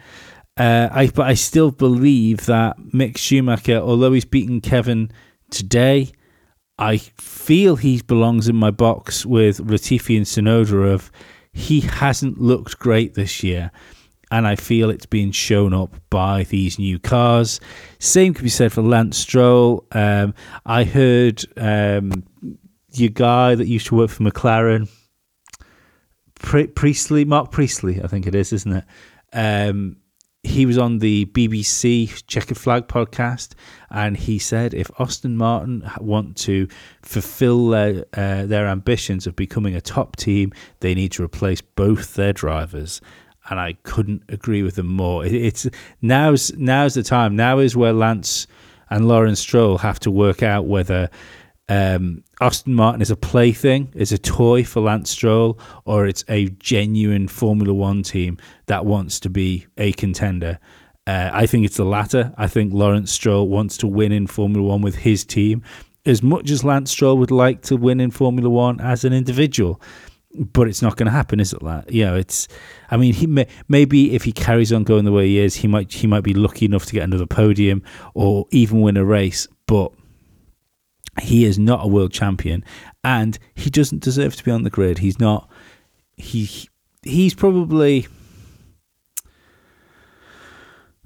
uh, 0.57 0.89
I 0.91 1.07
but 1.07 1.27
I 1.27 1.33
still 1.33 1.71
believe 1.71 2.45
that 2.45 2.77
Mick 2.93 3.17
Schumacher, 3.17 3.77
although 3.77 4.13
he's 4.13 4.25
beaten 4.25 4.61
Kevin 4.61 5.11
today, 5.49 6.11
I 6.79 6.97
feel 6.97 7.75
he 7.75 8.01
belongs 8.01 8.47
in 8.47 8.55
my 8.55 8.71
box 8.71 9.25
with 9.25 9.59
Latifi 9.59 10.17
and 10.17 10.25
Tsunoda 10.25 10.93
of 10.93 11.11
he 11.51 11.81
hasn't 11.81 12.39
looked 12.39 12.77
great 12.79 13.15
this 13.15 13.43
year. 13.43 13.71
And 14.29 14.45
I 14.45 14.57
feel 14.57 14.89
it's 14.89 15.05
being 15.05 15.31
shown 15.31 15.73
up 15.73 15.95
by 16.09 16.43
these 16.43 16.77
new 16.77 16.99
cars. 16.99 17.61
Same 17.99 18.33
could 18.33 18.43
be 18.43 18.49
said 18.49 18.73
for 18.73 18.81
Lance 18.81 19.17
Stroll. 19.17 19.87
Um, 19.93 20.33
I 20.65 20.83
heard 20.83 21.45
um, 21.55 22.25
your 22.91 23.09
guy 23.09 23.55
that 23.55 23.67
used 23.67 23.87
to 23.87 23.95
work 23.95 24.09
for 24.09 24.23
McLaren, 24.23 24.89
Priestley, 26.35 27.23
Marc 27.23 27.51
Priestley, 27.51 28.03
I 28.03 28.07
think 28.07 28.27
it 28.27 28.35
is, 28.35 28.51
isn't 28.51 28.73
it? 28.73 28.83
Um, 29.31 29.97
he 30.47 30.65
was 30.65 30.77
on 30.77 30.99
the 30.99 31.25
BBC 31.27 32.25
Checkered 32.27 32.57
Flag 32.57 32.87
podcast, 32.87 33.53
and 33.89 34.15
he 34.15 34.39
said 34.39 34.73
if 34.73 34.89
Aston 34.97 35.37
Martin 35.37 35.89
want 35.99 36.37
to 36.37 36.67
fulfil 37.01 37.69
their 37.69 38.05
uh, 38.13 38.45
their 38.45 38.67
ambitions 38.67 39.27
of 39.27 39.35
becoming 39.35 39.75
a 39.75 39.81
top 39.81 40.15
team, 40.15 40.53
they 40.79 40.95
need 40.95 41.11
to 41.13 41.23
replace 41.23 41.61
both 41.61 42.15
their 42.15 42.33
drivers. 42.33 43.01
And 43.49 43.59
I 43.59 43.73
couldn't 43.83 44.23
agree 44.29 44.63
with 44.63 44.75
them 44.75 44.87
more. 44.87 45.25
It's 45.25 45.67
now's 46.01 46.53
now's 46.53 46.95
the 46.95 47.03
time. 47.03 47.35
Now 47.35 47.59
is 47.59 47.75
where 47.75 47.93
Lance 47.93 48.47
and 48.89 49.07
Lawrence 49.07 49.39
Stroll 49.39 49.77
have 49.77 49.99
to 50.01 50.11
work 50.11 50.43
out 50.43 50.65
whether 50.65 51.09
um, 51.69 52.23
Aston 52.39 52.73
Martin 52.73 53.01
is 53.01 53.11
a 53.11 53.15
plaything, 53.15 53.91
is 53.95 54.11
a 54.11 54.17
toy 54.17 54.63
for 54.63 54.81
Lance 54.81 55.09
Stroll, 55.09 55.59
or 55.85 56.07
it's 56.07 56.23
a 56.29 56.49
genuine 56.49 57.27
Formula 57.27 57.73
One 57.73 58.03
team 58.03 58.37
that 58.67 58.85
wants 58.85 59.19
to 59.21 59.29
be 59.29 59.67
a 59.77 59.91
contender. 59.93 60.59
Uh, 61.05 61.29
I 61.33 61.45
think 61.45 61.65
it's 61.65 61.77
the 61.77 61.85
latter. 61.85 62.33
I 62.37 62.47
think 62.47 62.73
Lawrence 62.73 63.11
Stroll 63.11 63.47
wants 63.47 63.77
to 63.77 63.87
win 63.87 64.11
in 64.11 64.27
Formula 64.27 64.65
One 64.65 64.81
with 64.81 64.95
his 64.95 65.25
team 65.25 65.63
as 66.05 66.23
much 66.23 66.49
as 66.49 66.63
Lance 66.63 66.89
Stroll 66.89 67.17
would 67.17 67.31
like 67.31 67.61
to 67.63 67.75
win 67.75 67.99
in 67.99 68.11
Formula 68.11 68.49
One 68.49 68.79
as 68.79 69.03
an 69.03 69.13
individual. 69.13 69.81
But 70.33 70.67
it's 70.67 70.81
not 70.81 70.97
going 70.97 71.07
to 71.07 71.11
happen, 71.11 71.39
is 71.39 71.53
it? 71.53 71.63
That 71.63 71.91
you 71.91 72.05
know, 72.05 72.15
it's. 72.15 72.47
I 72.91 72.97
mean, 72.97 73.13
he 73.13 73.27
may, 73.27 73.47
maybe 73.67 74.13
if 74.13 74.23
he 74.23 74.31
carries 74.31 74.71
on 74.71 74.83
going 74.83 75.05
the 75.05 75.11
way 75.11 75.27
he 75.27 75.39
is, 75.39 75.55
he 75.55 75.67
might 75.67 75.91
he 75.91 76.07
might 76.07 76.23
be 76.23 76.33
lucky 76.33 76.65
enough 76.65 76.85
to 76.85 76.93
get 76.93 77.03
another 77.03 77.25
podium 77.25 77.81
or 78.13 78.45
even 78.51 78.81
win 78.81 78.97
a 78.97 79.05
race. 79.05 79.47
But 79.65 79.93
he 81.21 81.45
is 81.45 81.57
not 81.57 81.83
a 81.83 81.87
world 81.87 82.11
champion, 82.11 82.63
and 83.03 83.37
he 83.55 83.69
doesn't 83.69 84.03
deserve 84.03 84.35
to 84.35 84.43
be 84.43 84.51
on 84.51 84.63
the 84.63 84.69
grid. 84.69 84.99
He's 84.99 85.19
not. 85.19 85.49
He 86.15 86.69
he's 87.03 87.33
probably. 87.33 88.07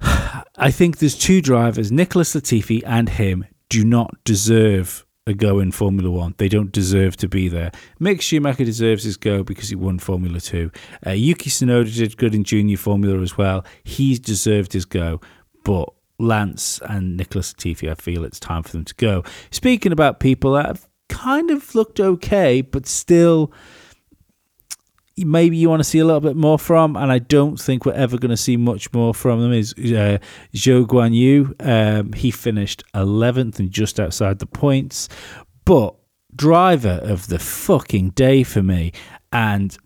I 0.00 0.70
think 0.70 0.98
there's 0.98 1.16
two 1.16 1.40
drivers, 1.40 1.90
Nicholas 1.90 2.34
Latifi 2.34 2.82
and 2.84 3.08
him, 3.08 3.46
do 3.68 3.84
not 3.84 4.22
deserve 4.24 5.06
a 5.26 5.34
go 5.34 5.60
in 5.60 5.70
Formula 5.72 6.10
One. 6.10 6.34
They 6.38 6.48
don't 6.48 6.72
deserve 6.72 7.16
to 7.18 7.28
be 7.28 7.48
there. 7.48 7.70
Mick 8.00 8.20
Schumacher 8.20 8.64
deserves 8.64 9.04
his 9.04 9.16
go 9.16 9.42
because 9.42 9.68
he 9.68 9.76
won 9.76 9.98
Formula 9.98 10.40
Two. 10.40 10.70
Uh, 11.06 11.10
Yuki 11.10 11.50
Tsunoda 11.50 11.94
did 11.94 12.16
good 12.16 12.34
in 12.34 12.44
Junior 12.44 12.76
Formula 12.76 13.20
as 13.22 13.38
well. 13.38 13.64
He's 13.84 14.18
deserved 14.18 14.72
his 14.72 14.84
go, 14.84 15.20
but 15.64 15.88
Lance 16.22 16.80
and 16.88 17.16
Nicholas 17.16 17.52
Latifi, 17.52 17.90
I 17.90 17.94
feel 17.94 18.24
it's 18.24 18.40
time 18.40 18.62
for 18.62 18.72
them 18.72 18.84
to 18.84 18.94
go. 18.94 19.24
Speaking 19.50 19.92
about 19.92 20.20
people 20.20 20.52
that 20.52 20.66
have 20.66 20.88
kind 21.08 21.50
of 21.50 21.74
looked 21.74 22.00
okay, 22.00 22.62
but 22.62 22.86
still 22.86 23.52
maybe 25.18 25.56
you 25.56 25.68
want 25.68 25.80
to 25.80 25.84
see 25.84 25.98
a 25.98 26.04
little 26.04 26.20
bit 26.20 26.36
more 26.36 26.58
from, 26.58 26.96
and 26.96 27.12
I 27.12 27.18
don't 27.18 27.60
think 27.60 27.84
we're 27.84 27.92
ever 27.92 28.18
going 28.18 28.30
to 28.30 28.36
see 28.36 28.56
much 28.56 28.92
more 28.92 29.14
from 29.14 29.40
them, 29.40 29.52
is 29.52 29.74
uh, 29.74 30.18
Zhou 30.54 30.86
Guan 30.86 31.14
Yu. 31.14 31.54
Um, 31.60 32.12
he 32.12 32.30
finished 32.30 32.82
11th 32.94 33.58
and 33.58 33.70
just 33.70 34.00
outside 34.00 34.38
the 34.38 34.46
points, 34.46 35.08
but 35.64 35.94
driver 36.34 37.00
of 37.02 37.26
the 37.28 37.38
fucking 37.38 38.10
day 38.10 38.42
for 38.42 38.62
me. 38.62 38.92
And 39.32 39.76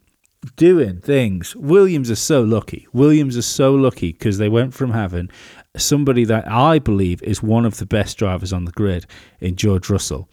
doing 0.54 1.00
things. 1.00 1.56
Williams 1.56 2.10
are 2.10 2.16
so 2.16 2.42
lucky. 2.42 2.86
Williams 2.92 3.36
are 3.36 3.42
so 3.42 3.74
lucky 3.74 4.12
because 4.12 4.38
they 4.38 4.48
went 4.48 4.74
from 4.74 4.92
having 4.92 5.30
somebody 5.76 6.24
that 6.24 6.50
I 6.50 6.78
believe 6.78 7.22
is 7.22 7.42
one 7.42 7.66
of 7.66 7.78
the 7.78 7.86
best 7.86 8.16
drivers 8.16 8.52
on 8.52 8.64
the 8.64 8.72
grid 8.72 9.06
in 9.40 9.56
George 9.56 9.90
Russell. 9.90 10.28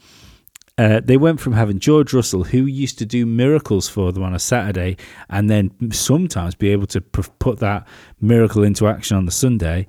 Uh, 0.77 1.01
they 1.03 1.17
went 1.17 1.39
from 1.39 1.53
having 1.53 1.79
George 1.79 2.13
Russell, 2.13 2.45
who 2.45 2.65
used 2.65 2.97
to 2.97 3.05
do 3.05 3.25
miracles 3.25 3.87
for 3.87 4.11
them 4.11 4.23
on 4.23 4.33
a 4.33 4.39
Saturday, 4.39 4.97
and 5.29 5.49
then 5.49 5.71
sometimes 5.91 6.55
be 6.55 6.69
able 6.69 6.87
to 6.87 7.01
put 7.01 7.59
that 7.59 7.87
miracle 8.19 8.63
into 8.63 8.87
action 8.87 9.15
on 9.15 9.25
the 9.25 9.31
Sunday. 9.31 9.85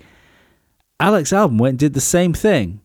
Alex 1.01 1.31
Albon 1.33 1.59
went 1.59 1.73
and 1.73 1.79
did 1.79 1.95
the 1.95 2.01
same 2.01 2.35
thing. 2.35 2.81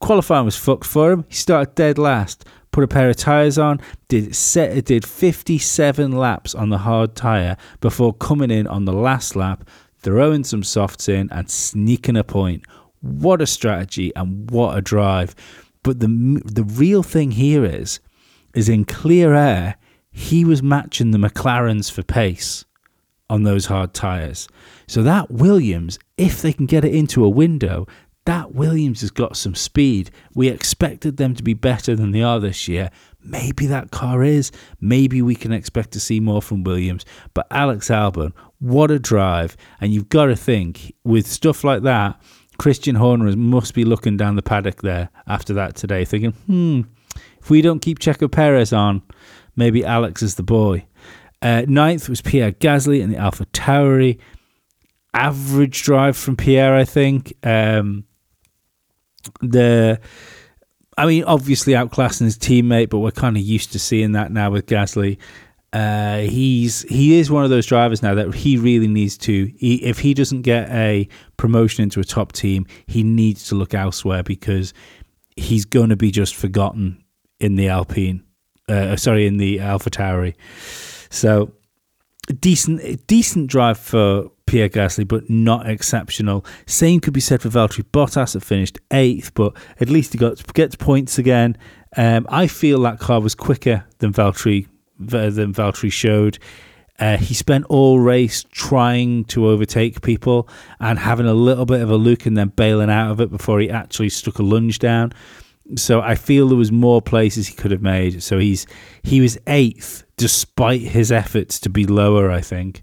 Qualifying 0.00 0.44
was 0.44 0.56
fucked 0.56 0.84
for 0.84 1.12
him. 1.12 1.24
He 1.28 1.34
started 1.34 1.74
dead 1.74 1.96
last, 1.96 2.44
put 2.74 2.82
a 2.82 2.88
pair 2.88 3.08
of 3.08 3.14
tyres 3.14 3.56
on, 3.56 3.80
did 4.08 4.34
set, 4.34 4.84
did 4.84 5.06
57 5.06 6.10
laps 6.10 6.56
on 6.56 6.70
the 6.70 6.78
hard 6.78 7.14
tyre 7.14 7.56
before 7.80 8.12
coming 8.12 8.50
in 8.50 8.66
on 8.66 8.84
the 8.84 8.92
last 8.92 9.36
lap 9.36 9.70
throwing 10.00 10.42
some 10.42 10.64
softs 10.64 11.08
in 11.08 11.30
and 11.30 11.48
sneaking 11.48 12.16
a 12.16 12.24
point. 12.24 12.64
What 13.00 13.40
a 13.40 13.46
strategy 13.46 14.10
and 14.16 14.50
what 14.50 14.76
a 14.76 14.82
drive. 14.82 15.36
But 15.84 16.00
the 16.00 16.42
the 16.44 16.64
real 16.64 17.04
thing 17.04 17.30
here 17.30 17.64
is 17.64 18.00
is 18.54 18.68
in 18.68 18.86
clear 18.86 19.34
air, 19.34 19.76
he 20.10 20.44
was 20.44 20.60
matching 20.60 21.12
the 21.12 21.18
McLarens 21.18 21.92
for 21.92 22.02
pace 22.02 22.64
on 23.30 23.44
those 23.44 23.66
hard 23.66 23.94
tyres. 23.94 24.48
So 24.88 25.04
that 25.04 25.30
Williams, 25.30 26.00
if 26.18 26.42
they 26.42 26.52
can 26.52 26.66
get 26.66 26.84
it 26.84 26.92
into 26.92 27.24
a 27.24 27.28
window, 27.28 27.86
that 28.26 28.54
Williams 28.54 29.02
has 29.02 29.10
got 29.10 29.36
some 29.36 29.54
speed. 29.54 30.10
We 30.34 30.48
expected 30.48 31.16
them 31.16 31.34
to 31.34 31.42
be 31.42 31.54
better 31.54 31.94
than 31.94 32.12
they 32.12 32.22
are 32.22 32.40
this 32.40 32.68
year. 32.68 32.90
Maybe 33.22 33.66
that 33.66 33.90
car 33.90 34.22
is. 34.22 34.50
Maybe 34.80 35.20
we 35.22 35.34
can 35.34 35.52
expect 35.52 35.92
to 35.92 36.00
see 36.00 36.20
more 36.20 36.42
from 36.42 36.64
Williams. 36.64 37.04
But 37.34 37.46
Alex 37.50 37.88
Albon, 37.88 38.32
what 38.58 38.90
a 38.90 38.98
drive. 38.98 39.56
And 39.80 39.92
you've 39.92 40.08
got 40.08 40.26
to 40.26 40.36
think, 40.36 40.94
with 41.04 41.26
stuff 41.26 41.64
like 41.64 41.82
that, 41.82 42.20
Christian 42.58 42.94
Horner 42.94 43.34
must 43.36 43.74
be 43.74 43.84
looking 43.84 44.16
down 44.16 44.36
the 44.36 44.42
paddock 44.42 44.82
there 44.82 45.10
after 45.26 45.52
that 45.54 45.74
today, 45.74 46.04
thinking, 46.04 46.32
hmm, 46.32 46.82
if 47.40 47.50
we 47.50 47.60
don't 47.60 47.80
keep 47.80 47.98
Checo 47.98 48.30
Perez 48.30 48.72
on, 48.72 49.02
maybe 49.56 49.84
Alex 49.84 50.22
is 50.22 50.36
the 50.36 50.42
boy. 50.42 50.86
Uh, 51.42 51.64
ninth 51.68 52.08
was 52.08 52.22
Pierre 52.22 52.52
Gasly 52.52 53.00
in 53.00 53.10
the 53.10 53.18
Alpha 53.18 53.44
Tauri. 53.46 54.18
Average 55.12 55.82
drive 55.82 56.16
from 56.16 56.36
Pierre, 56.36 56.74
I 56.74 56.84
think. 56.84 57.34
Um, 57.42 58.04
the 59.40 60.00
I 60.96 61.06
mean, 61.06 61.24
obviously 61.24 61.72
outclassing 61.72 62.22
his 62.22 62.38
teammate, 62.38 62.90
but 62.90 62.98
we're 62.98 63.10
kind 63.10 63.36
of 63.36 63.42
used 63.42 63.72
to 63.72 63.78
seeing 63.78 64.12
that 64.12 64.30
now 64.30 64.50
with 64.50 64.66
Gasly. 64.66 65.18
Uh, 65.72 66.18
he's 66.18 66.82
he 66.82 67.18
is 67.18 67.32
one 67.32 67.42
of 67.42 67.50
those 67.50 67.66
drivers 67.66 68.00
now 68.00 68.14
that 68.14 68.32
he 68.32 68.56
really 68.56 68.86
needs 68.86 69.18
to. 69.18 69.52
He, 69.56 69.82
if 69.84 69.98
he 69.98 70.14
doesn't 70.14 70.42
get 70.42 70.70
a 70.70 71.08
promotion 71.36 71.82
into 71.82 71.98
a 71.98 72.04
top 72.04 72.32
team, 72.32 72.66
he 72.86 73.02
needs 73.02 73.48
to 73.48 73.56
look 73.56 73.74
elsewhere 73.74 74.22
because 74.22 74.72
he's 75.36 75.64
going 75.64 75.88
to 75.88 75.96
be 75.96 76.12
just 76.12 76.36
forgotten 76.36 77.02
in 77.40 77.56
the 77.56 77.68
Alpine. 77.68 78.22
Uh, 78.68 78.94
sorry, 78.94 79.26
in 79.26 79.38
the 79.38 79.58
Alpha 79.58 79.90
Tauri. 79.90 80.34
So 81.10 81.52
decent 82.40 83.06
decent 83.08 83.48
drive 83.48 83.78
for 83.78 84.30
Pierre 84.54 84.68
Gasly, 84.68 85.08
but 85.08 85.28
not 85.28 85.68
exceptional. 85.68 86.46
Same 86.64 87.00
could 87.00 87.12
be 87.12 87.18
said 87.18 87.42
for 87.42 87.48
Valtteri 87.48 87.82
Bottas 87.92 88.34
that 88.34 88.40
finished 88.44 88.78
eighth, 88.92 89.34
but 89.34 89.52
at 89.80 89.88
least 89.88 90.12
he 90.12 90.18
got 90.20 90.54
gets 90.54 90.76
points 90.76 91.18
again. 91.18 91.58
Um, 91.96 92.24
I 92.30 92.46
feel 92.46 92.80
that 92.82 93.00
car 93.00 93.20
was 93.20 93.34
quicker 93.34 93.84
than 93.98 94.12
Valtteri 94.12 94.68
than 95.00 95.52
Valtteri 95.52 95.90
showed. 95.90 96.38
Uh, 97.00 97.16
he 97.16 97.34
spent 97.34 97.64
all 97.64 97.98
race 97.98 98.44
trying 98.52 99.24
to 99.24 99.48
overtake 99.48 100.02
people 100.02 100.48
and 100.78 101.00
having 101.00 101.26
a 101.26 101.34
little 101.34 101.66
bit 101.66 101.80
of 101.80 101.90
a 101.90 101.96
look 101.96 102.24
and 102.24 102.36
then 102.36 102.50
bailing 102.50 102.90
out 102.90 103.10
of 103.10 103.20
it 103.20 103.32
before 103.32 103.58
he 103.58 103.68
actually 103.68 104.08
stuck 104.08 104.38
a 104.38 104.42
lunge 104.44 104.78
down. 104.78 105.12
So 105.74 106.00
I 106.00 106.14
feel 106.14 106.46
there 106.46 106.56
was 106.56 106.70
more 106.70 107.02
places 107.02 107.48
he 107.48 107.56
could 107.56 107.72
have 107.72 107.82
made. 107.82 108.22
So 108.22 108.38
he's 108.38 108.68
he 109.02 109.20
was 109.20 109.36
eighth 109.48 110.04
despite 110.16 110.82
his 110.82 111.10
efforts 111.10 111.58
to 111.58 111.68
be 111.70 111.86
lower. 111.86 112.30
I 112.30 112.40
think. 112.40 112.82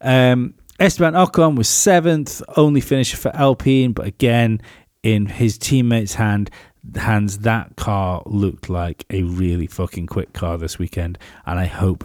Um, 0.00 0.54
Esteban 0.78 1.14
Ocon 1.14 1.56
was 1.56 1.68
seventh, 1.68 2.40
only 2.56 2.80
finisher 2.80 3.16
for 3.16 3.34
Alpine, 3.34 3.92
but 3.92 4.06
again 4.06 4.60
in 5.02 5.26
his 5.26 5.58
teammates' 5.58 6.14
hand 6.14 6.50
hands 6.96 7.38
that 7.38 7.76
car 7.76 8.22
looked 8.26 8.70
like 8.70 9.04
a 9.10 9.22
really 9.22 9.66
fucking 9.66 10.06
quick 10.06 10.32
car 10.32 10.56
this 10.56 10.78
weekend, 10.78 11.18
and 11.46 11.58
I 11.58 11.66
hope 11.66 12.04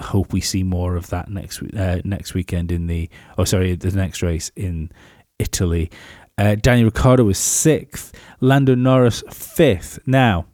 hope 0.00 0.32
we 0.32 0.40
see 0.40 0.62
more 0.62 0.96
of 0.96 1.08
that 1.10 1.28
next 1.28 1.62
uh, 1.62 2.00
next 2.04 2.34
weekend 2.34 2.72
in 2.72 2.86
the 2.86 3.08
oh 3.38 3.44
sorry 3.44 3.74
the 3.74 3.90
next 3.92 4.22
race 4.22 4.50
in 4.56 4.90
Italy. 5.38 5.90
Uh, 6.38 6.54
Daniel 6.54 6.86
Ricciardo 6.86 7.24
was 7.24 7.38
sixth, 7.38 8.14
Lando 8.40 8.74
Norris 8.74 9.22
fifth. 9.30 9.98
Now, 10.06 10.46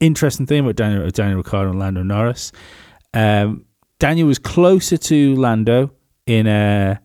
interesting 0.00 0.46
thing 0.46 0.60
about 0.60 0.76
Daniel 0.76 1.08
Daniel 1.10 1.38
Ricciardo 1.38 1.70
and 1.70 1.78
Lando 1.78 2.02
Norris, 2.02 2.52
um, 3.14 3.64
Daniel 3.98 4.28
was 4.28 4.38
closer 4.38 4.96
to 4.96 5.34
Lando 5.36 5.90
in. 6.28 6.46
Uh, 6.46 6.98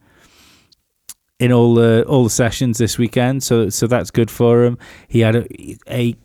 in 1.39 1.51
all 1.51 1.73
the 1.73 2.05
all 2.07 2.23
the 2.23 2.29
sessions 2.29 2.77
this 2.77 2.97
weekend, 2.97 3.43
so 3.43 3.67
so 3.67 3.85
that's 3.85 4.11
good 4.11 4.31
for 4.31 4.63
him. 4.63 4.77
He 5.09 5.19
had 5.19 5.35
a, 5.35 5.77
a 5.89 6.15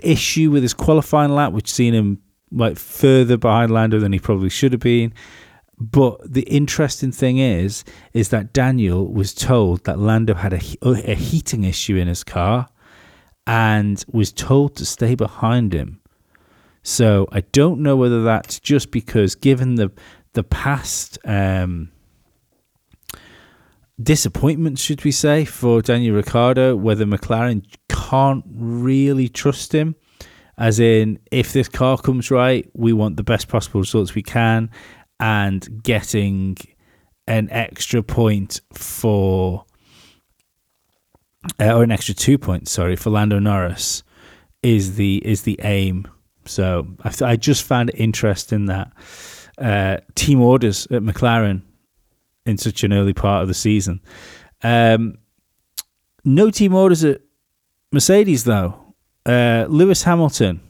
issue 0.00 0.50
with 0.52 0.62
his 0.62 0.74
qualifying 0.74 1.32
lap, 1.32 1.52
which 1.52 1.72
seen 1.72 1.92
him 1.92 2.22
like 2.52 2.78
further 2.78 3.36
behind 3.36 3.72
Lando 3.72 3.98
than 3.98 4.12
he 4.12 4.20
probably 4.20 4.50
should 4.50 4.72
have 4.72 4.80
been. 4.80 5.12
But 5.80 6.32
the 6.32 6.42
interesting 6.42 7.10
thing 7.10 7.38
is, 7.38 7.84
is 8.12 8.28
that 8.28 8.52
Daniel 8.52 9.12
was 9.12 9.34
told 9.34 9.84
that 9.84 9.98
Lando 9.98 10.34
had 10.34 10.52
a, 10.52 10.60
a 10.82 11.14
heating 11.14 11.64
issue 11.64 11.96
in 11.96 12.06
his 12.06 12.22
car, 12.22 12.68
and 13.44 14.04
was 14.12 14.30
told 14.30 14.76
to 14.76 14.84
stay 14.84 15.16
behind 15.16 15.72
him. 15.72 16.00
So 16.84 17.26
I 17.32 17.40
don't 17.40 17.80
know 17.80 17.96
whether 17.96 18.22
that's 18.22 18.60
just 18.60 18.92
because, 18.92 19.34
given 19.34 19.76
the 19.76 19.90
the 20.34 20.44
past. 20.44 21.18
Um, 21.24 21.90
disappointment, 24.00 24.78
should 24.78 25.04
we 25.04 25.10
say, 25.10 25.44
for 25.44 25.82
Daniel 25.82 26.16
Ricciardo, 26.16 26.76
whether 26.76 27.04
McLaren 27.04 27.64
can't 27.88 28.44
really 28.48 29.28
trust 29.28 29.74
him. 29.74 29.96
As 30.56 30.80
in, 30.80 31.18
if 31.30 31.52
this 31.52 31.68
car 31.68 31.98
comes 31.98 32.30
right, 32.30 32.68
we 32.74 32.92
want 32.92 33.16
the 33.16 33.22
best 33.22 33.48
possible 33.48 33.80
results 33.80 34.14
we 34.14 34.22
can, 34.22 34.70
and 35.20 35.82
getting 35.82 36.56
an 37.26 37.48
extra 37.50 38.02
point 38.02 38.60
for, 38.72 39.64
uh, 41.60 41.72
or 41.72 41.82
an 41.82 41.92
extra 41.92 42.14
two 42.14 42.38
points, 42.38 42.72
sorry, 42.72 42.96
for 42.96 43.10
Lando 43.10 43.38
Norris 43.38 44.02
is 44.62 44.96
the 44.96 45.22
is 45.24 45.42
the 45.42 45.60
aim. 45.62 46.08
So 46.44 46.88
I, 47.04 47.12
I 47.22 47.36
just 47.36 47.62
found 47.62 47.90
it 47.90 47.96
interesting 47.96 48.66
that 48.66 48.92
uh, 49.58 49.98
team 50.14 50.40
orders 50.40 50.86
at 50.86 51.02
McLaren 51.02 51.62
in 52.48 52.58
such 52.58 52.82
an 52.82 52.92
early 52.92 53.12
part 53.12 53.42
of 53.42 53.48
the 53.48 53.54
season. 53.54 54.00
Um, 54.62 55.18
no 56.24 56.50
team 56.50 56.74
orders 56.74 57.04
at 57.04 57.20
Mercedes, 57.92 58.44
though. 58.44 58.94
Uh, 59.24 59.66
Lewis 59.68 60.02
Hamilton, 60.02 60.60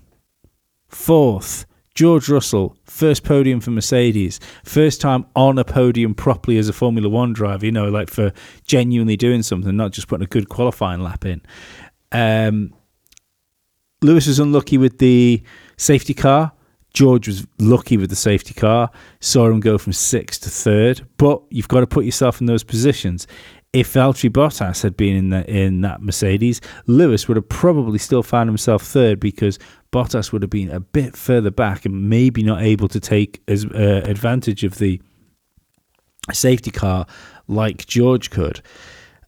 fourth. 0.88 1.64
George 1.94 2.28
Russell, 2.28 2.76
first 2.84 3.24
podium 3.24 3.58
for 3.58 3.72
Mercedes, 3.72 4.38
first 4.64 5.00
time 5.00 5.26
on 5.34 5.58
a 5.58 5.64
podium 5.64 6.14
properly 6.14 6.56
as 6.56 6.68
a 6.68 6.72
Formula 6.72 7.08
One 7.08 7.32
driver, 7.32 7.66
you 7.66 7.72
know, 7.72 7.88
like 7.88 8.08
for 8.08 8.32
genuinely 8.66 9.16
doing 9.16 9.42
something, 9.42 9.76
not 9.76 9.90
just 9.90 10.06
putting 10.06 10.22
a 10.22 10.28
good 10.28 10.48
qualifying 10.48 11.02
lap 11.02 11.24
in. 11.24 11.42
Um, 12.12 12.72
Lewis 14.00 14.28
was 14.28 14.38
unlucky 14.38 14.78
with 14.78 14.98
the 14.98 15.42
safety 15.76 16.14
car. 16.14 16.52
George 16.98 17.28
was 17.28 17.46
lucky 17.60 17.96
with 17.96 18.10
the 18.10 18.16
safety 18.16 18.52
car, 18.52 18.90
saw 19.20 19.46
him 19.46 19.60
go 19.60 19.78
from 19.78 19.92
sixth 19.92 20.42
to 20.42 20.50
third. 20.50 21.06
But 21.16 21.40
you've 21.48 21.68
got 21.68 21.78
to 21.78 21.86
put 21.86 22.04
yourself 22.04 22.40
in 22.40 22.48
those 22.48 22.64
positions. 22.64 23.28
If 23.72 23.92
Valtteri 23.92 24.30
Bottas 24.30 24.82
had 24.82 24.96
been 24.96 25.32
in 25.32 25.32
in 25.44 25.82
that 25.82 26.02
Mercedes, 26.02 26.60
Lewis 26.88 27.28
would 27.28 27.36
have 27.36 27.48
probably 27.48 28.00
still 28.00 28.24
found 28.24 28.48
himself 28.48 28.82
third 28.82 29.20
because 29.20 29.60
Bottas 29.92 30.32
would 30.32 30.42
have 30.42 30.50
been 30.50 30.72
a 30.72 30.80
bit 30.80 31.14
further 31.14 31.52
back 31.52 31.84
and 31.84 32.10
maybe 32.10 32.42
not 32.42 32.62
able 32.62 32.88
to 32.88 32.98
take 32.98 33.44
as 33.46 33.64
uh, 33.64 34.02
advantage 34.04 34.64
of 34.64 34.78
the 34.78 35.00
safety 36.32 36.72
car 36.72 37.06
like 37.46 37.86
George 37.86 38.30
could. 38.30 38.60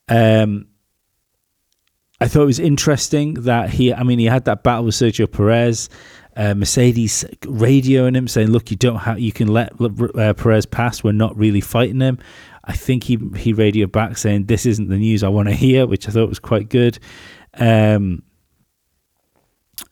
Um, 0.08 0.66
I 2.20 2.28
thought 2.28 2.42
it 2.42 2.46
was 2.46 2.58
interesting 2.58 3.34
that 3.34 3.70
he, 3.70 3.94
I 3.94 4.02
mean, 4.02 4.18
he 4.18 4.26
had 4.26 4.44
that 4.44 4.62
battle 4.62 4.84
with 4.84 4.94
Sergio 4.94 5.30
Perez 5.30 5.88
uh, 6.36 6.54
Mercedes 6.54 7.24
radioing 7.40 8.16
him 8.16 8.28
saying, 8.28 8.50
"Look, 8.50 8.70
you 8.70 8.76
don't 8.76 8.98
have, 8.98 9.18
you 9.18 9.32
can 9.32 9.48
let 9.48 9.72
uh, 9.80 10.32
Perez 10.34 10.66
pass. 10.66 11.02
We're 11.02 11.12
not 11.12 11.36
really 11.36 11.60
fighting 11.60 12.00
him." 12.00 12.18
I 12.64 12.72
think 12.72 13.04
he 13.04 13.18
he 13.36 13.52
radioed 13.52 13.92
back 13.92 14.16
saying, 14.16 14.46
"This 14.46 14.66
isn't 14.66 14.88
the 14.88 14.96
news 14.96 15.22
I 15.22 15.28
want 15.28 15.48
to 15.48 15.54
hear," 15.54 15.86
which 15.86 16.08
I 16.08 16.12
thought 16.12 16.28
was 16.28 16.38
quite 16.38 16.68
good. 16.68 16.98
Um, 17.54 18.22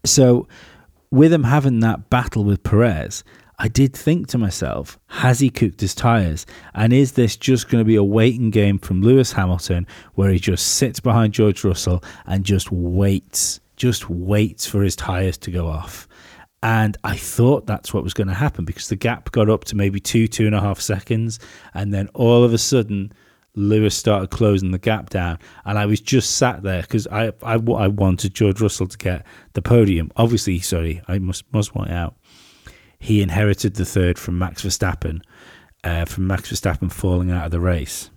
so, 0.04 0.46
with 1.10 1.32
him 1.32 1.44
having 1.44 1.80
that 1.80 2.08
battle 2.08 2.44
with 2.44 2.62
Perez, 2.62 3.24
I 3.60 3.66
did 3.66 3.92
think 3.92 4.28
to 4.28 4.38
myself, 4.38 5.00
has 5.08 5.40
he 5.40 5.50
cooked 5.50 5.80
his 5.80 5.92
tyres? 5.92 6.46
And 6.74 6.92
is 6.92 7.12
this 7.12 7.36
just 7.36 7.68
going 7.68 7.80
to 7.80 7.86
be 7.86 7.96
a 7.96 8.04
waiting 8.04 8.50
game 8.50 8.78
from 8.78 9.02
Lewis 9.02 9.32
Hamilton 9.32 9.84
where 10.14 10.30
he 10.30 10.38
just 10.38 10.76
sits 10.76 11.00
behind 11.00 11.32
George 11.32 11.64
Russell 11.64 12.04
and 12.24 12.44
just 12.44 12.70
waits, 12.70 13.58
just 13.74 14.08
waits 14.08 14.64
for 14.64 14.82
his 14.84 14.94
tyres 14.94 15.36
to 15.38 15.50
go 15.50 15.66
off? 15.66 16.06
And 16.62 16.96
I 17.02 17.16
thought 17.16 17.66
that's 17.66 17.92
what 17.92 18.04
was 18.04 18.14
going 18.14 18.28
to 18.28 18.34
happen 18.34 18.64
because 18.64 18.88
the 18.88 18.96
gap 18.96 19.32
got 19.32 19.50
up 19.50 19.64
to 19.64 19.76
maybe 19.76 19.98
two, 19.98 20.28
two 20.28 20.46
and 20.46 20.54
a 20.54 20.60
half 20.60 20.80
seconds. 20.80 21.40
And 21.74 21.92
then 21.92 22.08
all 22.14 22.44
of 22.44 22.52
a 22.52 22.58
sudden, 22.58 23.12
Lewis 23.56 23.96
started 23.96 24.30
closing 24.30 24.70
the 24.70 24.78
gap 24.78 25.10
down. 25.10 25.38
And 25.64 25.78
I 25.78 25.86
was 25.86 26.00
just 26.00 26.36
sat 26.36 26.62
there 26.62 26.82
because 26.82 27.08
I, 27.08 27.32
I, 27.42 27.54
I 27.54 27.88
wanted 27.88 28.34
George 28.34 28.60
Russell 28.60 28.86
to 28.86 28.98
get 28.98 29.26
the 29.54 29.62
podium. 29.62 30.12
Obviously, 30.16 30.60
sorry, 30.60 31.02
I 31.08 31.18
must, 31.18 31.44
must 31.52 31.72
point 31.72 31.90
out, 31.90 32.14
he 32.98 33.22
inherited 33.22 33.74
the 33.74 33.84
third 33.84 34.18
from 34.18 34.38
Max 34.38 34.64
Verstappen, 34.64 35.20
uh, 35.84 36.04
from 36.04 36.26
Max 36.26 36.50
Verstappen 36.50 36.90
falling 36.90 37.30
out 37.30 37.46
of 37.46 37.50
the 37.50 37.60
race. 37.60 38.10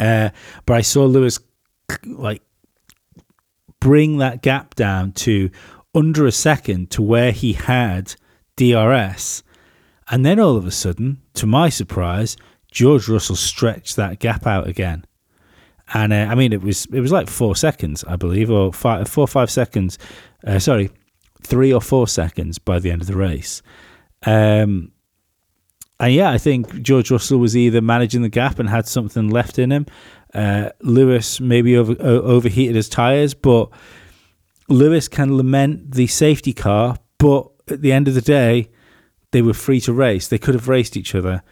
Uh, 0.00 0.30
but 0.66 0.74
I 0.74 0.80
saw 0.80 1.04
Lewis 1.04 1.38
like 2.04 2.42
bring 3.80 4.18
that 4.18 4.42
gap 4.42 4.74
down 4.74 5.12
to 5.12 5.50
under 5.94 6.26
a 6.26 6.32
second 6.32 6.90
to 6.90 7.02
where 7.02 7.32
he 7.32 7.52
had 7.52 8.14
DRS. 8.56 9.42
And 10.08 10.24
then 10.24 10.40
all 10.40 10.56
of 10.56 10.66
a 10.66 10.70
sudden, 10.70 11.20
to 11.34 11.46
my 11.46 11.68
surprise, 11.68 12.36
George 12.70 13.08
Russell 13.08 13.36
stretched 13.36 13.96
that 13.96 14.18
gap 14.18 14.46
out 14.46 14.66
again. 14.66 15.04
And 15.92 16.12
uh, 16.12 16.26
I 16.30 16.34
mean, 16.34 16.52
it 16.52 16.62
was 16.62 16.86
it 16.86 17.00
was 17.00 17.12
like 17.12 17.28
four 17.28 17.54
seconds, 17.54 18.04
I 18.04 18.16
believe, 18.16 18.50
or 18.50 18.72
five, 18.72 19.06
four 19.08 19.24
or 19.24 19.28
five 19.28 19.50
seconds. 19.50 19.98
Uh, 20.46 20.58
sorry, 20.58 20.90
three 21.44 21.72
or 21.72 21.80
four 21.80 22.08
seconds 22.08 22.58
by 22.58 22.78
the 22.78 22.90
end 22.90 23.02
of 23.02 23.06
the 23.06 23.16
race. 23.16 23.62
Um, 24.26 24.90
and 26.00 26.12
yeah, 26.12 26.30
I 26.30 26.38
think 26.38 26.82
George 26.82 27.10
Russell 27.10 27.38
was 27.38 27.56
either 27.56 27.80
managing 27.80 28.22
the 28.22 28.28
gap 28.28 28.58
and 28.58 28.68
had 28.68 28.88
something 28.88 29.28
left 29.28 29.58
in 29.58 29.70
him. 29.70 29.86
Uh, 30.32 30.70
Lewis 30.80 31.40
maybe 31.40 31.76
over, 31.76 31.94
overheated 32.00 32.74
his 32.74 32.88
tires, 32.88 33.34
but 33.34 33.70
Lewis 34.68 35.06
can 35.06 35.36
lament 35.36 35.92
the 35.92 36.06
safety 36.08 36.52
car, 36.52 36.96
but 37.18 37.48
at 37.68 37.82
the 37.82 37.92
end 37.92 38.08
of 38.08 38.14
the 38.14 38.20
day, 38.20 38.70
they 39.30 39.42
were 39.42 39.54
free 39.54 39.80
to 39.80 39.92
race. 39.92 40.28
They 40.28 40.38
could 40.38 40.54
have 40.54 40.68
raced 40.68 40.96
each 40.96 41.14
other. 41.14 41.42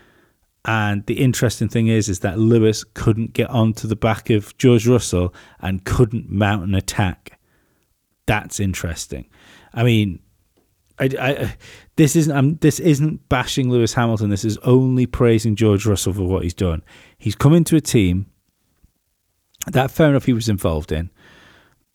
And 0.65 1.05
the 1.07 1.21
interesting 1.21 1.69
thing 1.69 1.89
is, 1.89 2.09
is 2.09 2.21
that 2.21 2.39
Lewis 2.39 2.85
couldn't 2.85 3.33
get 3.33 3.51
onto 3.51 3.89
the 3.89 3.97
back 3.97 4.31
of 4.31 4.57
George 4.59 4.87
Russell 4.87 5.35
and 5.61 5.85
couldn't 5.85 6.31
mount 6.31 6.65
an 6.65 6.75
attack. 6.75 7.39
That's 8.27 8.61
interesting. 8.61 9.27
I 9.75 9.83
mean, 9.83 10.21
I, 10.99 11.09
I, 11.19 11.57
this 11.97 12.17
isn't 12.17 12.37
I'm, 12.37 12.57
this 12.57 12.79
isn't 12.81 13.29
bashing 13.29 13.71
Lewis 13.71 13.95
Hamilton. 13.95 14.31
This 14.31 14.45
is 14.45 14.59
only 14.59 15.07
praising 15.07 15.57
George 15.57 15.87
Russell 15.87 16.13
for 16.13 16.25
what 16.25 16.43
he's 16.43 16.55
done. 16.55 16.83
He's 17.19 17.35
come 17.35 17.55
into 17.55 17.77
a 17.77 17.81
team 17.81 18.27
that 19.67 19.91
fair 19.91 20.11
enough 20.11 20.25
he 20.25 20.33
was 20.33 20.49
involved 20.49 20.93
in, 20.93 21.11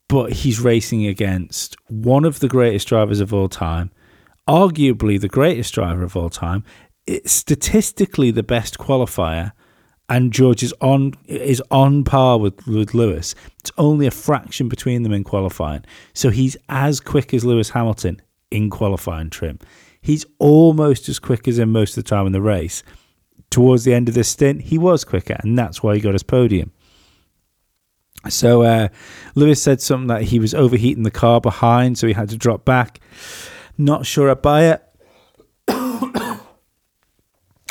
but 0.08 0.32
he's 0.32 0.60
racing 0.60 1.06
against 1.06 1.76
one 1.88 2.24
of 2.24 2.40
the 2.40 2.48
greatest 2.48 2.88
drivers 2.88 3.20
of 3.20 3.32
all 3.34 3.48
time, 3.48 3.90
arguably 4.48 5.20
the 5.20 5.28
greatest 5.28 5.74
driver 5.74 6.02
of 6.02 6.16
all 6.16 6.30
time, 6.30 6.64
it's 7.06 7.32
statistically 7.32 8.30
the 8.30 8.42
best 8.42 8.78
qualifier, 8.78 9.52
and 10.08 10.32
George 10.32 10.62
is 10.62 10.74
on 10.80 11.14
is 11.26 11.62
on 11.70 12.04
par 12.04 12.38
with, 12.38 12.66
with 12.66 12.94
Lewis. 12.94 13.34
It's 13.58 13.72
only 13.76 14.06
a 14.06 14.10
fraction 14.10 14.68
between 14.68 15.02
them 15.02 15.12
in 15.12 15.24
qualifying. 15.24 15.84
So 16.14 16.30
he's 16.30 16.56
as 16.68 17.00
quick 17.00 17.34
as 17.34 17.44
Lewis 17.44 17.70
Hamilton 17.70 18.22
in 18.50 18.70
qualifying 18.70 19.30
trim. 19.30 19.58
He's 20.00 20.24
almost 20.38 21.08
as 21.08 21.18
quick 21.18 21.46
as 21.48 21.58
him 21.58 21.72
most 21.72 21.96
of 21.96 22.04
the 22.04 22.08
time 22.08 22.26
in 22.26 22.32
the 22.32 22.40
race. 22.40 22.82
Towards 23.50 23.84
the 23.84 23.94
end 23.94 24.08
of 24.08 24.14
this 24.14 24.28
stint, 24.28 24.62
he 24.62 24.78
was 24.78 25.04
quicker, 25.04 25.36
and 25.40 25.58
that's 25.58 25.82
why 25.82 25.94
he 25.94 26.00
got 26.00 26.12
his 26.12 26.22
podium. 26.22 26.72
So 28.28 28.62
uh, 28.62 28.88
Lewis 29.34 29.62
said 29.62 29.80
something 29.80 30.08
that 30.08 30.22
he 30.22 30.38
was 30.38 30.54
overheating 30.54 31.02
the 31.02 31.10
car 31.10 31.40
behind, 31.40 31.98
so 31.98 32.06
he 32.06 32.12
had 32.12 32.28
to 32.30 32.36
drop 32.36 32.64
back. 32.64 33.00
Not 33.76 34.06
sure 34.06 34.30
I 34.30 34.34
buy 34.34 34.64
it. 34.64 34.82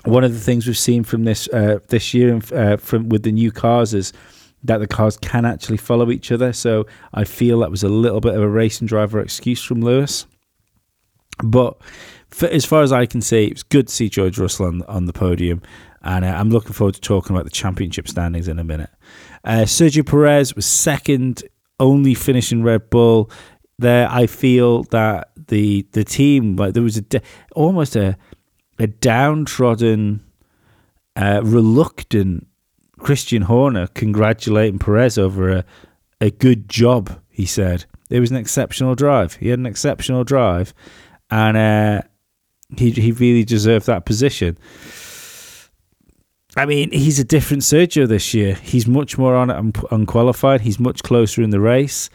One 0.08 0.24
of 0.24 0.34
the 0.34 0.40
things 0.40 0.66
we've 0.66 0.78
seen 0.78 1.04
from 1.04 1.26
this 1.26 1.50
uh, 1.50 1.80
this 1.90 2.14
year 2.14 2.40
uh, 2.54 2.78
from 2.78 3.10
with 3.10 3.24
the 3.24 3.32
new 3.32 3.52
cars 3.52 3.94
is 3.94 4.14
that 4.64 4.78
the 4.78 4.88
cars 4.88 5.18
can 5.18 5.46
actually 5.46 5.78
follow 5.78 6.12
each 6.12 6.32
other. 6.32 6.54
So 6.54 6.86
I 7.14 7.24
feel 7.24 7.60
that 7.60 7.72
was 7.72 7.84
a 7.84 7.90
little 7.90 8.22
bit 8.22 8.34
of 8.34 8.42
a 8.42 8.50
racing 8.50 8.88
driver 8.88 9.20
excuse 9.20 9.62
from 9.62 9.82
Lewis. 9.82 10.26
But 11.44 11.78
for, 12.30 12.48
as 12.48 12.66
far 12.66 12.82
as 12.82 12.92
I 12.92 13.06
can 13.06 13.22
see, 13.22 13.46
it 13.48 13.54
was 13.54 13.64
good 13.64 13.88
to 13.88 13.94
see 13.94 14.10
George 14.10 14.40
Russell 14.40 14.68
on, 14.68 14.82
on 14.84 15.06
the 15.06 15.14
podium. 15.14 15.62
And 16.02 16.24
uh, 16.26 16.30
I'm 16.30 16.50
looking 16.50 16.74
forward 16.74 16.96
to 16.96 17.02
talking 17.02 17.36
about 17.36 17.46
the 17.46 17.52
championship 17.52 18.08
standings 18.08 18.48
in 18.48 18.60
a 18.60 18.64
minute. 18.64 18.90
Uh, 19.44 19.66
Sergio 19.66 20.06
Perez 20.06 20.56
was 20.56 20.66
second, 20.66 21.44
only 21.80 22.14
finishing 22.14 22.64
Red 22.64 22.90
Bull. 22.90 23.30
There, 23.80 24.08
I 24.10 24.26
feel 24.26 24.84
that 24.86 25.30
the 25.48 25.86
the 25.92 26.04
team 26.04 26.56
like 26.56 26.74
there 26.74 26.82
was 26.82 26.98
a 26.98 27.04
almost 27.56 27.96
a 27.96 28.18
a 28.80 28.88
downtrodden, 28.88 30.24
uh, 31.16 31.42
reluctant 31.44 32.48
Christian 33.00 33.44
Horner 33.44 33.88
congratulating 33.88 34.80
Perez 34.80 35.18
over 35.18 35.50
a 35.50 35.66
a 36.20 36.32
good 36.32 36.70
job. 36.70 37.20
He 37.30 37.46
said 37.46 37.86
it 38.10 38.20
was 38.20 38.32
an 38.32 38.38
exceptional 38.38 38.96
drive. 38.96 39.36
He 39.36 39.50
had 39.50 39.60
an 39.60 39.66
exceptional 39.66 40.24
drive, 40.24 40.74
and 41.30 41.58
uh, 41.58 42.02
he 42.78 42.92
he 42.92 43.12
really 43.12 43.44
deserved 43.44 43.86
that 43.88 44.06
position. 44.06 44.58
I 46.56 46.66
mean, 46.66 46.92
he's 46.92 47.20
a 47.20 47.24
different 47.24 47.62
Sergio 47.62 48.08
this 48.08 48.34
year. 48.34 48.56
He's 48.56 48.88
much 48.88 49.18
more 49.18 49.36
on 49.36 49.74
unqualified. 49.92 50.62
He's 50.62 50.80
much 50.80 51.04
closer 51.04 51.44
in 51.44 51.52
the 51.52 51.60
race. 51.60 52.10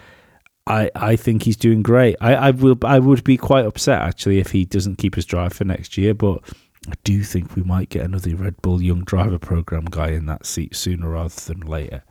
I, 0.67 0.91
I 0.95 1.17
think 1.17 1.43
he's 1.43 1.57
doing 1.57 1.83
great. 1.83 2.17
I, 2.21 2.35
I 2.35 2.51
will 2.51 2.79
I 2.85 2.99
would 2.99 3.25
be 3.25 3.37
quite 3.37 3.67
upset 3.67 4.01
actually 4.01 4.39
if 4.39 4.53
he 4.53 4.65
doesn't 4.65 4.97
keep 4.97 5.17
his 5.17 5.27
drive 5.27 5.53
for 5.53 5.65
next 5.65 5.99
year, 5.99 6.15
but 6.15 6.41
I 6.89 6.95
do 7.05 7.23
think 7.23 7.55
we 7.55 7.63
might 7.63 7.91
get 7.91 8.05
another 8.05 8.35
Red 8.35 8.61
Bull 8.63 8.83
Young 8.83 9.05
Driver 9.05 9.39
Program 9.39 9.85
guy 9.85 10.11
in 10.11 10.27
that 10.27 10.47
seat 10.47 10.75
sooner 10.75 11.11
rather 11.11 11.35
than 11.35 11.61
later. 11.61 12.03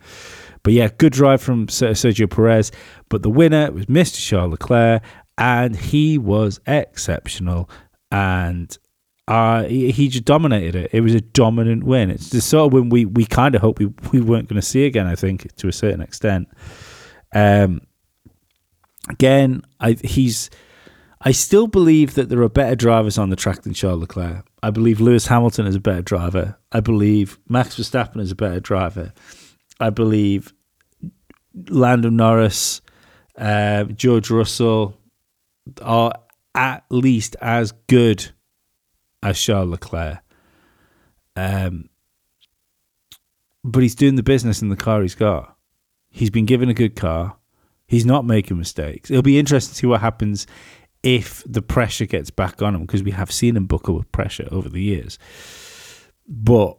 But 0.63 0.73
yeah, 0.73 0.89
good 0.97 1.13
drive 1.13 1.41
from 1.41 1.67
Sergio 1.67 2.29
Perez. 2.29 2.71
But 3.09 3.23
the 3.23 3.29
winner 3.29 3.71
was 3.71 3.87
Mr. 3.87 4.25
Charles 4.25 4.51
Leclerc, 4.51 5.03
and 5.37 5.75
he 5.75 6.17
was 6.17 6.61
exceptional. 6.67 7.69
And 8.11 8.77
uh, 9.27 9.63
he, 9.63 9.91
he 9.91 10.07
just 10.07 10.25
dominated 10.25 10.75
it. 10.75 10.91
It 10.93 11.01
was 11.01 11.15
a 11.15 11.21
dominant 11.21 11.83
win. 11.83 12.09
It's 12.09 12.29
the 12.29 12.41
sort 12.41 12.67
of 12.67 12.73
win 12.73 12.89
we, 12.89 13.05
we 13.05 13.25
kind 13.25 13.55
of 13.55 13.61
hope 13.61 13.79
we, 13.79 13.87
we 14.11 14.21
weren't 14.21 14.47
going 14.47 14.61
to 14.61 14.65
see 14.65 14.85
again, 14.85 15.07
I 15.07 15.15
think, 15.15 15.53
to 15.55 15.67
a 15.67 15.73
certain 15.73 16.01
extent. 16.01 16.47
Um, 17.33 17.81
again, 19.11 19.61
I 19.79 19.93
he's 20.03 20.49
I 21.21 21.31
still 21.31 21.67
believe 21.67 22.15
that 22.15 22.29
there 22.29 22.41
are 22.41 22.49
better 22.49 22.75
drivers 22.75 23.17
on 23.17 23.29
the 23.29 23.35
track 23.35 23.61
than 23.61 23.73
Charles 23.73 24.01
Leclerc. 24.01 24.47
I 24.63 24.71
believe 24.71 24.99
Lewis 24.99 25.27
Hamilton 25.27 25.67
is 25.67 25.75
a 25.75 25.79
better 25.79 26.01
driver. 26.01 26.57
I 26.71 26.79
believe 26.79 27.39
Max 27.47 27.77
Verstappen 27.77 28.19
is 28.19 28.31
a 28.31 28.35
better 28.35 28.59
driver. 28.59 29.13
I 29.79 29.91
believe 29.91 30.53
Lando 31.69 32.09
Norris, 32.09 32.81
uh, 33.37 33.83
George 33.83 34.31
Russell 34.31 34.97
are 35.81 36.13
at 36.55 36.83
least 36.89 37.35
as 37.41 37.71
good 37.87 38.31
as 39.21 39.39
Charles 39.39 39.69
Leclerc. 39.69 40.19
Um, 41.35 41.89
but 43.63 43.83
he's 43.83 43.95
doing 43.95 44.15
the 44.15 44.23
business 44.23 44.61
in 44.61 44.69
the 44.69 44.75
car 44.75 45.01
he's 45.01 45.15
got. 45.15 45.55
He's 46.09 46.29
been 46.29 46.45
given 46.45 46.69
a 46.69 46.73
good 46.73 46.95
car. 46.95 47.37
He's 47.91 48.05
not 48.05 48.23
making 48.23 48.57
mistakes. 48.57 49.11
It'll 49.11 49.21
be 49.21 49.37
interesting 49.37 49.73
to 49.73 49.75
see 49.75 49.85
what 49.85 49.99
happens 49.99 50.47
if 51.03 51.43
the 51.45 51.61
pressure 51.61 52.05
gets 52.05 52.29
back 52.29 52.61
on 52.61 52.73
him 52.73 52.81
because 52.83 53.03
we 53.03 53.11
have 53.11 53.29
seen 53.29 53.57
him 53.57 53.65
buckle 53.65 53.95
with 53.95 54.09
pressure 54.13 54.47
over 54.49 54.69
the 54.69 54.81
years. 54.81 55.19
But 56.25 56.77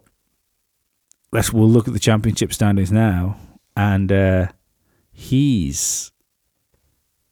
let's 1.30 1.52
we'll 1.52 1.68
look 1.68 1.86
at 1.86 1.92
the 1.92 2.00
championship 2.00 2.50
standings 2.54 2.90
now, 2.90 3.36
and 3.76 4.10
uh, 4.10 4.46
he's 5.12 6.10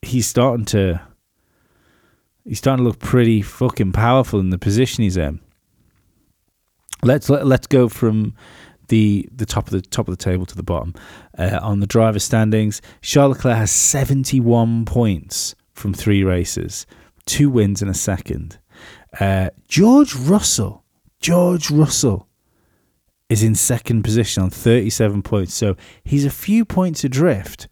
he's 0.02 0.26
starting 0.26 0.66
to 0.66 1.00
he's 2.44 2.58
starting 2.58 2.84
to 2.84 2.88
look 2.90 2.98
pretty 2.98 3.40
fucking 3.40 3.92
powerful 3.92 4.40
in 4.40 4.50
the 4.50 4.58
position 4.58 5.04
he's 5.04 5.16
in. 5.16 5.40
Let's 7.02 7.30
let, 7.30 7.46
let's 7.46 7.66
go 7.66 7.88
from 7.88 8.34
the 8.90 9.26
the 9.34 9.46
top 9.46 9.66
of 9.66 9.72
the 9.72 9.80
top 9.80 10.06
of 10.06 10.16
the 10.16 10.22
table 10.22 10.44
to 10.44 10.54
the 10.54 10.62
bottom. 10.62 10.94
Uh, 11.36 11.58
on 11.62 11.80
the 11.80 11.86
driver 11.86 12.18
standings, 12.18 12.82
Charles 13.00 13.36
Leclerc 13.36 13.56
has 13.56 13.70
71 13.70 14.84
points 14.84 15.54
from 15.72 15.94
three 15.94 16.22
races, 16.22 16.86
two 17.24 17.48
wins 17.48 17.80
and 17.80 17.90
a 17.90 17.94
second. 17.94 18.58
Uh, 19.18 19.50
George 19.66 20.14
Russell, 20.14 20.84
George 21.20 21.70
Russell 21.70 22.28
is 23.28 23.42
in 23.42 23.54
second 23.54 24.02
position 24.02 24.42
on 24.42 24.50
37 24.50 25.22
points, 25.22 25.54
so 25.54 25.76
he's 26.04 26.24
a 26.26 26.30
few 26.30 26.64
points 26.64 27.02
adrift 27.04 27.68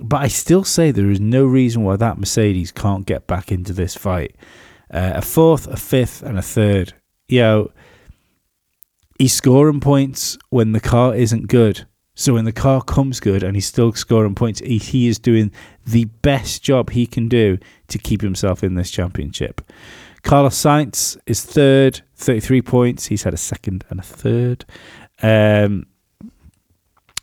but 0.00 0.20
I 0.20 0.28
still 0.28 0.64
say 0.64 0.90
there 0.90 1.10
is 1.10 1.20
no 1.20 1.46
reason 1.46 1.82
why 1.82 1.96
that 1.96 2.18
Mercedes 2.18 2.70
can't 2.70 3.06
get 3.06 3.26
back 3.26 3.50
into 3.50 3.72
this 3.72 3.94
fight. 3.94 4.36
Uh, 4.92 5.12
a 5.16 5.22
fourth, 5.22 5.66
a 5.66 5.76
fifth, 5.76 6.22
and 6.22 6.38
a 6.38 6.42
third. 6.42 6.92
You 7.28 7.40
know, 7.40 7.70
he's 9.18 9.32
scoring 9.32 9.80
points 9.80 10.38
when 10.50 10.72
the 10.72 10.80
car 10.80 11.14
isn't 11.14 11.48
good. 11.48 11.86
So 12.14 12.34
when 12.34 12.46
the 12.46 12.52
car 12.52 12.82
comes 12.82 13.20
good 13.20 13.42
and 13.42 13.54
he's 13.54 13.66
still 13.66 13.92
scoring 13.92 14.34
points, 14.34 14.60
he, 14.60 14.78
he 14.78 15.06
is 15.06 15.18
doing 15.18 15.52
the 15.86 16.06
best 16.06 16.62
job 16.62 16.90
he 16.90 17.06
can 17.06 17.28
do 17.28 17.58
to 17.88 17.98
keep 17.98 18.22
himself 18.22 18.64
in 18.64 18.74
this 18.74 18.90
championship. 18.90 19.60
Carlos 20.22 20.56
Sainz 20.56 21.18
is 21.26 21.44
third, 21.44 22.00
33 22.16 22.62
points. 22.62 23.06
He's 23.06 23.22
had 23.22 23.34
a 23.34 23.38
second 23.38 23.84
and 23.90 24.00
a 24.00 24.02
third. 24.02 24.64
Um, 25.22 25.86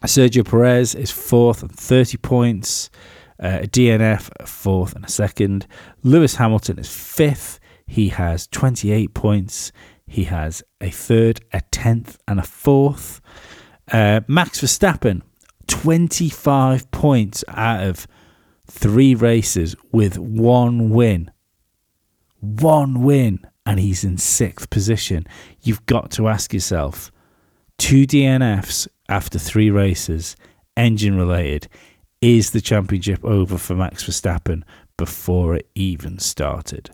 Sergio 0.06 0.48
Perez 0.48 0.96
is 0.96 1.12
fourth 1.12 1.64
on 1.64 1.70
30 1.70 2.18
points. 2.18 2.90
Uh, 3.40 3.60
DNF 3.64 4.30
a 4.40 4.46
fourth 4.46 4.96
and 4.96 5.04
a 5.04 5.10
second. 5.10 5.66
Lewis 6.04 6.36
Hamilton 6.36 6.78
is 6.78 6.94
fifth. 6.94 7.60
He 7.88 8.10
has 8.10 8.48
28 8.48 9.14
points. 9.14 9.72
He 10.14 10.26
has 10.26 10.62
a 10.80 10.92
third, 10.92 11.42
a 11.52 11.62
tenth, 11.72 12.20
and 12.28 12.40
a 12.40 12.44
fourth. 12.44 13.20
Uh, 13.92 14.22
Max 14.28 14.62
Verstappen, 14.62 15.24
25 15.66 16.92
points 16.92 17.44
out 17.48 17.82
of 17.84 18.06
three 18.68 19.16
races 19.16 19.76
with 19.92 20.20
one 20.20 20.92
win. 20.92 21.32
One 22.42 23.02
win, 23.02 23.40
and 23.66 23.80
he's 23.80 24.04
in 24.04 24.20
sixth 24.20 24.70
position. 24.70 25.26
You've 25.64 25.84
got 25.88 26.12
to 26.12 26.28
ask 26.28 26.54
yourself 26.54 27.12
two 27.80 28.06
DNFs 28.06 28.88
after 29.10 29.40
three 29.40 29.72
races, 29.72 30.36
engine 30.78 31.18
related, 31.18 31.68
is 32.22 32.52
the 32.52 32.62
championship 32.62 33.26
over 33.26 33.58
for 33.58 33.74
Max 33.74 34.04
Verstappen 34.04 34.62
before 34.96 35.56
it 35.56 35.68
even 35.74 36.20
started? 36.20 36.92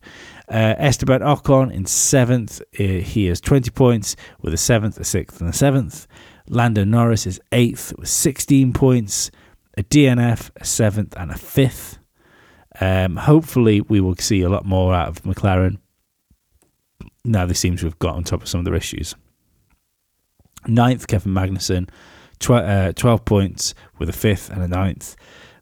Uh, 0.50 0.74
Esteban 0.78 1.22
Ocon 1.22 1.72
in 1.72 1.86
seventh. 1.86 2.62
Uh, 2.80 2.84
he 2.84 3.28
has 3.28 3.40
20 3.40 3.70
points 3.72 4.16
with 4.42 4.54
a 4.54 4.58
seventh, 4.58 5.00
a 5.00 5.04
sixth, 5.04 5.40
and 5.42 5.50
a 5.50 5.54
seventh. 5.54 6.08
Lando 6.48 6.84
Norris 6.84 7.28
is 7.28 7.40
eighth 7.52 7.94
with 7.98 8.10
16 8.10 8.74
points, 8.74 9.30
a 9.78 9.84
DNF, 9.84 10.50
a 10.56 10.66
seventh, 10.66 11.16
and 11.18 11.30
a 11.30 11.38
fifth. 11.38 12.00
Um, 12.82 13.18
hopefully, 13.18 13.82
we 13.82 14.02
will 14.02 14.16
see 14.16 14.42
a 14.42 14.50
lot 14.50 14.66
more 14.66 14.94
out 14.94 15.10
of 15.10 15.22
McLaren. 15.24 15.78
Now 17.24 17.46
they 17.46 17.54
seem 17.54 17.78
to 17.78 17.86
have 17.86 18.00
got 18.00 18.16
on 18.16 18.24
top 18.24 18.42
of 18.42 18.48
some 18.48 18.60
of 18.60 18.66
their 18.66 18.76
issues. 18.76 19.16
Ninth, 20.68 21.08
Kevin 21.08 21.34
Magnussen, 21.34 21.90
tw- 22.40 22.52
uh, 22.52 22.94
12 22.94 23.26
points 23.26 23.76
with 24.00 24.10
a 24.10 24.14
fifth 24.14 24.50
and 24.50 24.64
a 24.64 24.68
ninth. 24.68 25.16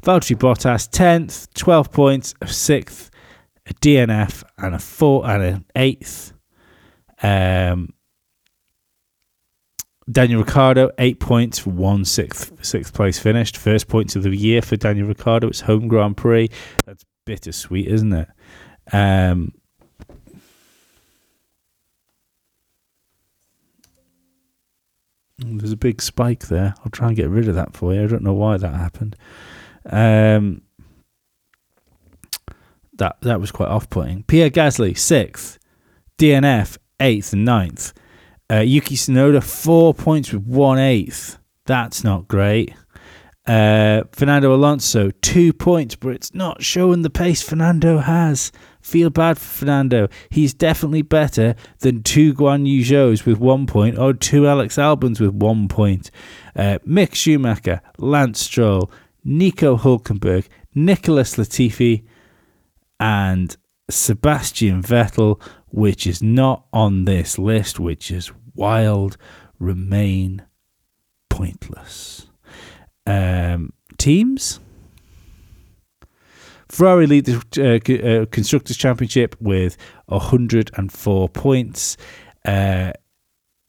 Valtteri 0.03 0.37
Bottas, 0.37 0.89
10th, 0.89 1.53
12 1.55 1.91
points, 1.91 2.33
a 2.41 2.47
sixth, 2.47 3.09
a 3.69 3.73
DNF, 3.75 4.43
and 4.57 4.75
a 4.75 4.79
four 4.79 5.29
and 5.29 5.43
an 5.43 5.65
eighth. 5.75 6.33
Um, 7.21 7.93
Daniel 10.09 10.41
Ricciardo, 10.41 10.91
eight 10.99 11.19
points 11.19 11.65
one 11.65 12.05
sixth 12.05 12.53
sixth 12.65 12.93
place 12.93 13.19
finished. 13.19 13.57
First 13.57 13.87
points 13.87 14.15
of 14.15 14.23
the 14.23 14.35
year 14.35 14.61
for 14.61 14.77
Daniel 14.77 15.07
Ricciardo. 15.07 15.47
It's 15.47 15.61
home 15.61 15.87
Grand 15.87 16.15
Prix. 16.15 16.49
That's 16.85 17.03
bittersweet, 17.25 17.87
isn't 17.87 18.13
it? 18.13 18.29
Um, 18.93 19.53
There's 25.39 25.71
a 25.71 25.77
big 25.77 26.01
spike 26.01 26.47
there. 26.47 26.73
I'll 26.83 26.91
try 26.91 27.07
and 27.07 27.15
get 27.15 27.29
rid 27.29 27.47
of 27.47 27.55
that 27.55 27.73
for 27.75 27.93
you. 27.93 28.03
I 28.03 28.07
don't 28.07 28.23
know 28.23 28.33
why 28.33 28.57
that 28.57 28.73
happened. 28.73 29.15
Um, 29.85 30.63
that 32.97 33.17
that 33.21 33.39
was 33.39 33.51
quite 33.51 33.69
off-putting. 33.69 34.23
Pierre 34.23 34.49
Gasly 34.49 34.97
sixth, 34.97 35.57
DNF 36.17 36.77
eighth 36.99 37.33
and 37.33 37.45
ninth. 37.45 37.93
Uh, 38.51 38.59
Yuki 38.59 38.95
Tsunoda 38.95 39.43
four 39.43 39.93
points 39.93 40.31
with 40.31 40.43
one 40.43 40.79
eighth. 40.79 41.37
That's 41.65 42.03
not 42.03 42.27
great. 42.27 42.73
Uh, 43.45 44.03
Fernando 44.11 44.53
Alonso 44.53 45.11
two 45.21 45.53
points, 45.53 45.95
but 45.95 46.09
it's 46.09 46.33
not 46.33 46.63
showing 46.63 47.01
the 47.01 47.09
pace 47.09 47.41
Fernando 47.41 47.99
has. 47.99 48.51
Feel 48.81 49.09
bad 49.09 49.37
for 49.37 49.59
Fernando. 49.59 50.07
He's 50.29 50.53
definitely 50.53 51.01
better 51.01 51.55
than 51.79 52.03
two 52.03 52.33
Guan 52.33 52.67
Yu 52.67 52.83
Zhous 52.83 53.25
with 53.25 53.37
one 53.37 53.65
point 53.65 53.97
or 53.97 54.13
two 54.13 54.47
Alex 54.47 54.75
Albons 54.77 55.19
with 55.19 55.33
one 55.33 55.67
point. 55.67 56.09
Uh, 56.55 56.79
Mick 56.87 57.13
Schumacher, 57.15 57.81
Lance 57.97 58.39
Stroll, 58.41 58.89
Nico 59.23 59.77
Hulkenberg, 59.77 60.47
Nicholas 60.73 61.35
Latifi, 61.35 62.03
and 62.99 63.55
Sebastian 63.89 64.81
Vettel, 64.81 65.41
which 65.67 66.05
is 66.07 66.21
not 66.21 66.65
on 66.73 67.05
this 67.05 67.37
list, 67.37 67.79
which 67.79 68.11
is 68.11 68.31
wild, 68.55 69.17
remain 69.59 70.45
pointless. 71.29 72.27
Um, 73.05 73.73
teams. 73.97 74.59
Ferrari 76.69 77.07
lead 77.07 77.25
the 77.25 78.21
uh, 78.21 78.25
Constructors' 78.25 78.75
Championship 78.75 79.35
with 79.39 79.77
104 80.07 81.29
points. 81.29 81.95
Uh, 82.43 82.91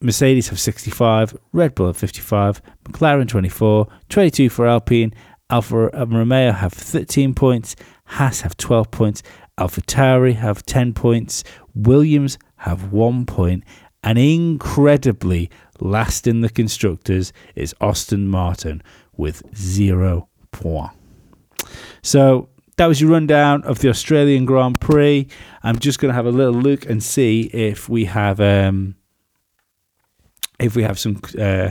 Mercedes 0.01 0.49
have 0.49 0.61
65, 0.61 1.37
Red 1.53 1.75
Bull 1.75 1.87
have 1.89 1.97
55, 1.97 2.63
McLaren 2.85 3.29
24, 3.29 3.89
22 4.09 4.49
for 4.49 4.67
Alpine, 4.67 5.13
Alfa 5.51 5.89
Romeo 6.07 6.53
have 6.53 6.73
13 6.73 7.35
points, 7.35 7.75
Haas 8.09 8.41
have 8.41 8.57
12 8.57 8.91
points, 8.91 9.23
Alpha 9.59 9.81
Tauri 9.83 10.35
have 10.35 10.65
10 10.67 10.95
points, 10.95 11.45
Williams 11.75 12.39
have 12.57 12.93
1 12.93 13.27
point, 13.27 13.65
and 14.03 14.19
incredibly, 14.19 15.51
last 15.81 16.27
in 16.27 16.41
the 16.41 16.49
constructors 16.49 17.33
is 17.55 17.75
Aston 17.81 18.29
Martin 18.29 18.83
with 19.17 19.43
0 19.55 20.29
points. 20.53 20.95
So 22.03 22.49
that 22.77 22.87
was 22.87 23.01
your 23.01 23.11
rundown 23.11 23.63
of 23.65 23.81
the 23.81 23.89
Australian 23.89 24.47
Grand 24.47 24.81
Prix. 24.81 25.27
I'm 25.63 25.79
just 25.79 25.99
going 25.99 26.11
to 26.11 26.15
have 26.15 26.27
a 26.27 26.31
little 26.31 26.55
look 26.55 26.89
and 26.89 27.03
see 27.03 27.43
if 27.53 27.89
we 27.89 28.07
have 28.07 28.41
um, 28.41 28.95
if 30.59 30.75
we 30.75 30.85
have 30.85 30.99
some 30.99 31.21
uh, 31.39 31.71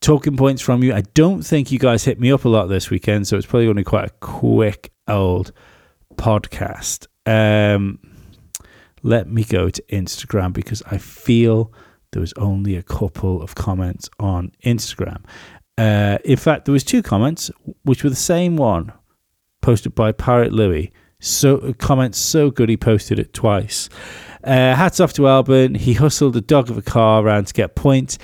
talking 0.00 0.36
points 0.36 0.62
from 0.62 0.82
you. 0.82 0.94
I 0.94 1.02
don't 1.14 1.42
think 1.42 1.70
you 1.70 1.78
guys 1.78 2.04
hit 2.04 2.18
me 2.18 2.32
up 2.32 2.44
a 2.44 2.48
lot 2.48 2.66
this 2.66 2.90
weekend, 2.90 3.26
so 3.26 3.36
it's 3.36 3.46
probably 3.46 3.66
going 3.66 3.76
to 3.76 3.80
be 3.80 3.84
quite 3.84 4.06
a 4.06 4.14
quick 4.20 4.92
old 5.10 5.52
podcast. 6.16 7.06
Um, 7.26 7.98
let 9.02 9.30
me 9.30 9.44
go 9.44 9.70
to 9.70 9.82
Instagram 9.90 10.52
because 10.52 10.82
I 10.90 10.98
feel 10.98 11.72
there 12.12 12.20
was 12.20 12.32
only 12.34 12.76
a 12.76 12.82
couple 12.82 13.42
of 13.42 13.54
comments 13.54 14.10
on 14.18 14.52
Instagram. 14.64 15.22
Uh, 15.78 16.18
in 16.24 16.36
fact, 16.36 16.64
there 16.64 16.72
was 16.72 16.84
two 16.84 17.02
comments, 17.02 17.50
which 17.82 18.04
were 18.04 18.10
the 18.10 18.16
same 18.16 18.56
one, 18.56 18.92
posted 19.60 19.94
by 19.94 20.12
Pirate 20.12 20.52
Louis. 20.52 20.92
So 21.20 21.74
comments 21.74 22.18
so 22.18 22.50
good 22.50 22.68
he 22.68 22.76
posted 22.76 23.18
it 23.18 23.32
twice. 23.32 23.88
Uh, 24.42 24.74
hats 24.74 25.00
off 25.00 25.12
to 25.14 25.22
Albon. 25.22 25.76
He 25.76 25.92
hustled 25.92 26.36
a 26.36 26.40
dog 26.40 26.70
of 26.70 26.78
a 26.78 26.82
car 26.82 27.22
around 27.22 27.46
to 27.46 27.54
get 27.54 27.74
points. 27.74 28.18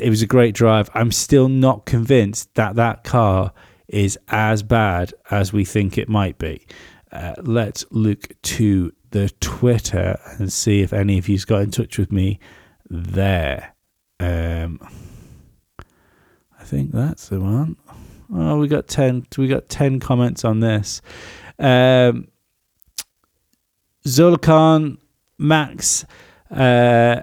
It 0.00 0.08
was 0.08 0.22
a 0.22 0.26
great 0.26 0.54
drive. 0.54 0.88
I'm 0.94 1.12
still 1.12 1.48
not 1.48 1.84
convinced 1.84 2.54
that 2.54 2.76
that 2.76 3.04
car 3.04 3.52
is 3.88 4.18
as 4.28 4.62
bad 4.62 5.12
as 5.30 5.52
we 5.52 5.64
think 5.64 5.98
it 5.98 6.08
might 6.08 6.38
be. 6.38 6.66
Uh, 7.10 7.34
let's 7.38 7.84
look 7.90 8.30
to 8.42 8.92
the 9.10 9.30
Twitter 9.40 10.18
and 10.38 10.52
see 10.52 10.82
if 10.82 10.92
any 10.92 11.18
of 11.18 11.28
you's 11.28 11.44
got 11.44 11.62
in 11.62 11.70
touch 11.70 11.98
with 11.98 12.12
me 12.12 12.38
there. 12.90 13.74
Um, 14.20 14.80
I 16.58 16.64
think 16.64 16.92
that's 16.92 17.28
the 17.28 17.40
one. 17.40 17.76
Oh, 18.34 18.58
we 18.58 18.68
got 18.68 18.88
ten. 18.88 19.26
We 19.38 19.48
got 19.48 19.70
ten 19.70 20.00
comments 20.00 20.44
on 20.44 20.60
this. 20.60 21.00
Um, 21.58 22.28
Zola 24.06 24.38
Khan, 24.38 24.98
Max. 25.38 26.04
Uh, 26.50 27.22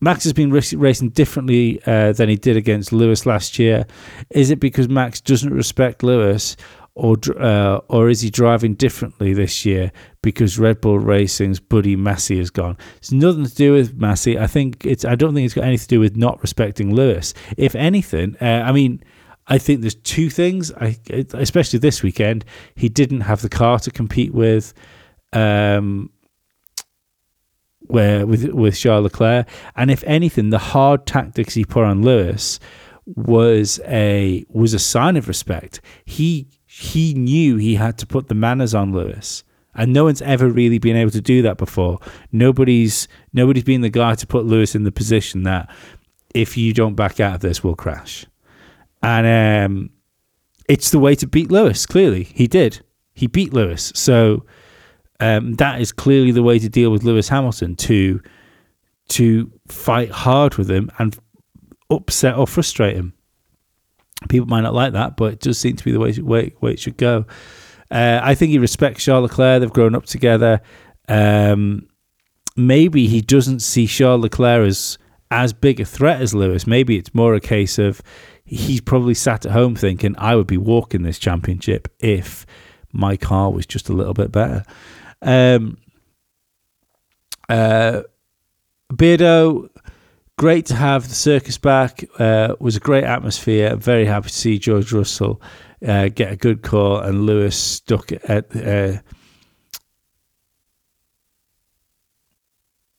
Max 0.00 0.24
has 0.24 0.32
been 0.32 0.50
racing 0.50 1.10
differently 1.10 1.80
uh, 1.86 2.12
than 2.12 2.28
he 2.28 2.36
did 2.36 2.56
against 2.56 2.92
Lewis 2.92 3.26
last 3.26 3.58
year. 3.58 3.86
Is 4.30 4.50
it 4.50 4.58
because 4.58 4.88
Max 4.88 5.20
doesn't 5.20 5.52
respect 5.52 6.02
Lewis, 6.02 6.56
or 6.94 7.16
uh, 7.38 7.80
or 7.88 8.08
is 8.08 8.22
he 8.22 8.30
driving 8.30 8.74
differently 8.74 9.32
this 9.34 9.64
year 9.64 9.92
because 10.22 10.58
Red 10.58 10.80
Bull 10.80 10.98
Racing's 10.98 11.60
buddy 11.60 11.96
Masi 11.96 12.38
has 12.38 12.50
gone? 12.50 12.78
It's 12.96 13.12
nothing 13.12 13.44
to 13.44 13.54
do 13.54 13.72
with 13.72 13.98
Masi. 13.98 14.40
I 14.40 14.46
think 14.46 14.84
it's. 14.86 15.04
I 15.04 15.14
don't 15.14 15.34
think 15.34 15.44
it's 15.44 15.54
got 15.54 15.64
anything 15.64 15.84
to 15.84 15.88
do 15.88 16.00
with 16.00 16.16
not 16.16 16.40
respecting 16.40 16.94
Lewis. 16.94 17.34
If 17.56 17.74
anything, 17.74 18.36
uh, 18.40 18.64
I 18.66 18.72
mean. 18.72 19.02
I 19.46 19.58
think 19.58 19.80
there's 19.80 19.96
two 19.96 20.30
things. 20.30 20.70
I, 20.74 20.96
especially 21.34 21.80
this 21.80 22.04
weekend, 22.04 22.44
he 22.76 22.88
didn't 22.88 23.22
have 23.22 23.42
the 23.42 23.48
car 23.48 23.80
to 23.80 23.90
compete 23.90 24.32
with. 24.32 24.72
Um, 25.32 26.10
where 27.90 28.26
with 28.26 28.44
with 28.50 28.78
Charles 28.78 29.04
Leclerc. 29.04 29.48
And 29.76 29.90
if 29.90 30.02
anything, 30.04 30.50
the 30.50 30.58
hard 30.58 31.06
tactics 31.06 31.54
he 31.54 31.64
put 31.64 31.84
on 31.84 32.02
Lewis 32.02 32.60
was 33.06 33.80
a 33.86 34.44
was 34.48 34.74
a 34.74 34.78
sign 34.78 35.16
of 35.16 35.28
respect. 35.28 35.80
He 36.04 36.48
he 36.66 37.14
knew 37.14 37.56
he 37.56 37.74
had 37.74 37.98
to 37.98 38.06
put 38.06 38.28
the 38.28 38.34
manners 38.34 38.74
on 38.74 38.92
Lewis. 38.92 39.44
And 39.74 39.92
no 39.92 40.04
one's 40.04 40.20
ever 40.22 40.48
really 40.48 40.78
been 40.78 40.96
able 40.96 41.12
to 41.12 41.20
do 41.20 41.42
that 41.42 41.56
before. 41.56 42.00
Nobody's 42.32 43.06
nobody's 43.32 43.64
been 43.64 43.82
the 43.82 43.90
guy 43.90 44.14
to 44.16 44.26
put 44.26 44.44
Lewis 44.44 44.74
in 44.74 44.84
the 44.84 44.92
position 44.92 45.44
that 45.44 45.70
if 46.34 46.56
you 46.56 46.72
don't 46.72 46.94
back 46.94 47.20
out 47.20 47.36
of 47.36 47.40
this, 47.40 47.62
we'll 47.62 47.76
crash. 47.76 48.26
And 49.02 49.26
um, 49.66 49.90
it's 50.68 50.90
the 50.90 50.98
way 50.98 51.14
to 51.14 51.26
beat 51.26 51.50
Lewis. 51.50 51.86
Clearly, 51.86 52.24
he 52.24 52.46
did. 52.46 52.84
He 53.14 53.26
beat 53.26 53.52
Lewis. 53.52 53.92
So 53.94 54.44
um, 55.20 55.54
that 55.54 55.80
is 55.80 55.92
clearly 55.92 56.32
the 56.32 56.42
way 56.42 56.58
to 56.58 56.68
deal 56.68 56.90
with 56.90 57.04
Lewis 57.04 57.28
Hamilton 57.28 57.76
to 57.76 58.20
to 59.10 59.50
fight 59.68 60.10
hard 60.10 60.54
with 60.54 60.70
him 60.70 60.90
and 60.98 61.18
upset 61.90 62.36
or 62.36 62.46
frustrate 62.46 62.96
him. 62.96 63.12
People 64.28 64.46
might 64.46 64.60
not 64.60 64.74
like 64.74 64.92
that, 64.92 65.16
but 65.16 65.32
it 65.32 65.40
does 65.40 65.58
seem 65.58 65.76
to 65.76 65.84
be 65.84 65.92
the 65.92 66.00
way 66.00 66.12
way, 66.18 66.54
way 66.60 66.72
it 66.72 66.78
should 66.78 66.96
go. 66.96 67.26
Uh, 67.90 68.20
I 68.22 68.34
think 68.34 68.50
he 68.50 68.58
respects 68.58 69.04
Charles 69.04 69.30
Leclerc. 69.30 69.60
They've 69.60 69.72
grown 69.72 69.94
up 69.94 70.06
together. 70.06 70.60
Um, 71.08 71.88
maybe 72.56 73.08
he 73.08 73.20
doesn't 73.20 73.60
see 73.60 73.86
Charles 73.86 74.22
Leclerc 74.22 74.68
as 74.68 74.98
as 75.30 75.52
big 75.52 75.80
a 75.80 75.84
threat 75.84 76.20
as 76.20 76.34
Lewis. 76.34 76.66
Maybe 76.66 76.96
it's 76.96 77.14
more 77.14 77.34
a 77.34 77.40
case 77.40 77.78
of 77.78 78.00
he's 78.44 78.80
probably 78.80 79.14
sat 79.14 79.46
at 79.46 79.52
home 79.52 79.76
thinking, 79.76 80.14
I 80.18 80.34
would 80.34 80.46
be 80.46 80.56
walking 80.56 81.02
this 81.02 81.18
championship 81.18 81.88
if 82.00 82.46
my 82.92 83.16
car 83.16 83.52
was 83.52 83.66
just 83.66 83.88
a 83.88 83.92
little 83.92 84.14
bit 84.14 84.32
better. 84.32 84.64
Um, 85.22 85.76
uh, 87.48 88.02
Beardo, 88.92 89.68
great 90.36 90.66
to 90.66 90.74
have 90.74 91.08
the 91.08 91.14
circus 91.14 91.58
back. 91.58 92.04
Uh, 92.18 92.54
was 92.60 92.76
a 92.76 92.80
great 92.80 93.04
atmosphere. 93.04 93.76
Very 93.76 94.06
happy 94.06 94.28
to 94.28 94.34
see 94.34 94.58
George 94.58 94.92
Russell 94.92 95.40
uh, 95.86 96.08
get 96.08 96.32
a 96.32 96.36
good 96.36 96.62
call 96.62 96.98
and 96.98 97.26
Lewis 97.26 97.56
stuck 97.56 98.12
at. 98.12 98.54
Uh, 98.54 98.98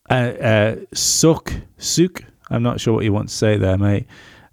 uh, 0.10 0.14
uh, 0.14 0.76
suck. 0.94 1.54
I'm 2.50 2.64
not 2.64 2.82
sure 2.82 2.94
what 2.94 3.06
you 3.06 3.14
want 3.14 3.30
to 3.30 3.36
say 3.36 3.58
there, 3.58 3.78
mate. 3.78 4.08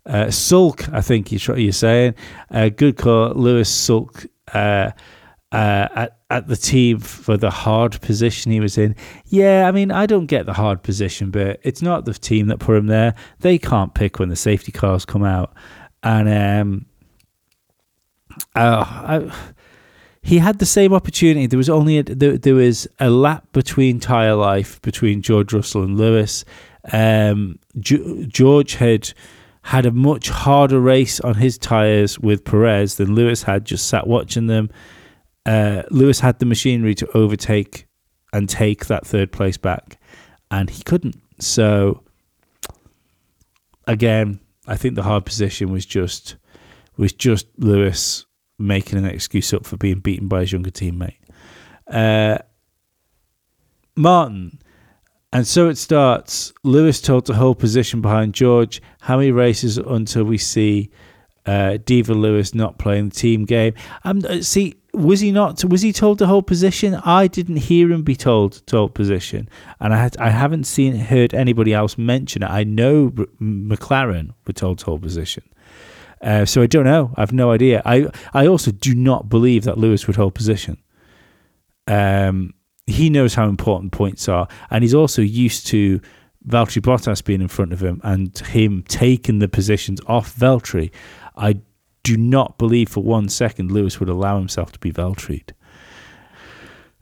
Uh, 0.07 0.31
sulk, 0.31 0.89
I 0.91 1.01
think 1.01 1.33
you're, 1.33 1.59
you're 1.59 1.73
saying. 1.73 2.15
Good 2.51 2.97
call, 2.97 3.35
Lewis 3.35 3.69
Sulk. 3.69 4.25
At 4.55 6.18
at 6.31 6.47
the 6.47 6.57
team 6.57 6.99
for 6.99 7.37
the 7.37 7.51
hard 7.51 8.01
position 8.03 8.53
he 8.53 8.61
was 8.61 8.77
in. 8.77 8.95
Yeah, 9.27 9.67
I 9.67 9.73
mean, 9.73 9.91
I 9.91 10.07
don't 10.07 10.27
get 10.27 10.47
the 10.47 10.53
hard 10.53 10.83
position, 10.83 11.31
but 11.31 11.59
it's 11.63 11.81
not 11.81 12.05
the 12.05 12.13
team 12.13 12.49
that 12.49 12.59
put 12.59 12.77
him 12.77 12.87
there. 12.87 13.15
They 13.41 13.59
can't 13.59 13.95
pick 13.95 14.19
when 14.19 14.29
the 14.29 14.37
safety 14.37 14.73
cars 14.73 15.05
come 15.05 15.25
out, 15.25 15.55
and 16.03 16.29
um, 16.29 16.87
uh, 18.55 18.85
I, 18.87 19.33
he 20.23 20.39
had 20.39 20.59
the 20.59 20.67
same 20.67 20.93
opportunity. 20.93 21.47
There 21.47 21.57
was 21.57 21.71
only 21.71 21.99
a, 21.99 22.03
there, 22.03 22.37
there 22.37 22.55
was 22.55 22.87
a 22.99 23.09
lap 23.09 23.47
between 23.53 23.99
tire 23.99 24.35
life 24.35 24.83
between 24.83 25.23
George 25.23 25.53
Russell 25.55 25.83
and 25.83 25.97
Lewis. 25.97 26.45
Um, 26.93 27.59
George 27.79 28.75
had 28.75 29.13
had 29.63 29.87
a 29.87 29.91
much 29.91 30.29
harder 30.29 30.81
race 30.81 31.21
on 31.21 31.35
his 31.35 31.59
tires 31.59 32.19
with 32.19 32.45
Perez 32.45 32.97
than 32.97 33.15
Lewis 33.15 33.43
had. 33.43 33.65
Just 33.65 33.87
sat 33.87 34.07
watching 34.07 34.47
them 34.47 34.71
uh, 35.49 35.83
Lewis 35.91 36.21
had 36.21 36.39
the 36.41 36.47
machinery 36.47 36.95
to 36.95 37.09
overtake 37.17 37.87
and 38.35 38.49
take 38.49 38.87
that 38.87 39.07
third 39.07 39.33
place 39.33 39.57
back, 39.57 39.99
and 40.51 40.69
he 40.69 40.83
couldn't. 40.83 41.17
So 41.39 42.03
again, 43.87 44.41
I 44.67 44.77
think 44.77 44.95
the 44.95 45.03
hard 45.03 45.25
position 45.25 45.73
was 45.73 45.87
just 45.87 46.37
was 46.99 47.15
just 47.15 47.47
Lewis 47.57 48.27
making 48.59 48.99
an 48.99 49.07
excuse 49.07 49.55
up 49.55 49.65
for 49.65 49.79
being 49.79 50.01
beaten 50.01 50.29
by 50.29 50.41
his 50.41 50.53
younger 50.53 50.71
teammate. 50.71 51.17
Uh, 51.87 52.39
Martin. 53.97 54.59
And 55.33 55.47
so 55.47 55.69
it 55.69 55.77
starts. 55.77 56.53
Lewis 56.63 57.01
told 57.01 57.27
to 57.27 57.35
hold 57.35 57.59
position 57.59 58.01
behind 58.01 58.35
George. 58.35 58.83
How 59.01 59.17
many 59.17 59.31
races 59.31 59.79
until 59.79 60.25
we 60.25 60.39
see 60.39 60.91
uh, 61.47 61.79
Diva 61.85 62.15
Lewis 62.15 62.55
not 62.55 62.79
playing 62.79 63.11
the 63.11 63.15
team 63.15 63.45
game? 63.45 63.75
Um, 64.05 64.23
uh, 64.27 64.41
see, 64.41 64.78
was 64.95 65.21
he 65.21 65.31
not? 65.31 65.65
Was 65.65 65.83
he 65.83 65.93
told 65.93 66.19
to 66.19 66.27
hold 66.27 66.47
position? 66.47 66.95
I 66.95 67.27
didn't 67.27 67.57
hear 67.57 67.93
him 67.93 68.03
be 68.03 68.17
told 68.17 68.67
to 68.67 68.77
hold 68.77 68.95
position, 68.95 69.49
and 69.81 69.93
I 69.93 69.99
had, 69.99 70.17
I 70.17 70.31
haven't 70.31 70.65
seen 70.65 70.97
heard 70.97 71.35
anybody 71.35 71.75
else 71.75 71.99
mention 71.99 72.43
it. 72.43 72.51
I 72.51 72.65
know 72.65 73.11
McLaren 73.41 74.35
were 74.47 74.53
told 74.53 74.79
to 74.79 74.87
hold 74.87 75.03
position. 75.03 75.45
Uh, 76.21 76.45
so 76.45 76.63
I 76.63 76.67
don't 76.67 76.85
know. 76.85 77.13
I've 77.17 77.33
no 77.33 77.53
idea. 77.53 77.83
I 77.85 78.09
I 78.33 78.47
also 78.47 78.71
do 78.71 78.95
not 78.95 79.29
believe 79.29 79.65
that 79.65 79.79
Lewis 79.79 80.07
would 80.07 80.17
hold 80.17 80.35
position. 80.35 80.79
Um, 81.87 82.55
he 82.87 83.11
knows 83.11 83.35
how 83.35 83.49
important 83.49 83.93
points 83.93 84.29
are, 84.29 84.49
and 84.71 84.83
he's 84.83 84.95
also 84.95 85.23
used 85.23 85.67
to 85.69 86.01
Valtteri 86.47 86.81
Bottas 86.81 87.23
being 87.23 87.43
in 87.43 87.49
front 87.49 87.73
of 87.73 87.83
him 87.83 88.01
and 88.03 88.37
him 88.39 88.83
taking 88.89 89.39
the 89.39 89.49
positions 89.49 90.01
off 90.07 90.35
Valtteri. 90.35 90.91
I 91.37 91.61
do 92.03 92.17
not 92.17 92.59
believe 92.59 92.89
for 92.89 93.03
one 93.03 93.29
second 93.29 93.71
Lewis 93.73 94.01
would 94.01 94.09
allow 94.09 94.39
himself 94.39 94.73
to 94.73 94.79
be 94.79 94.93
Valtteried. 94.93 95.53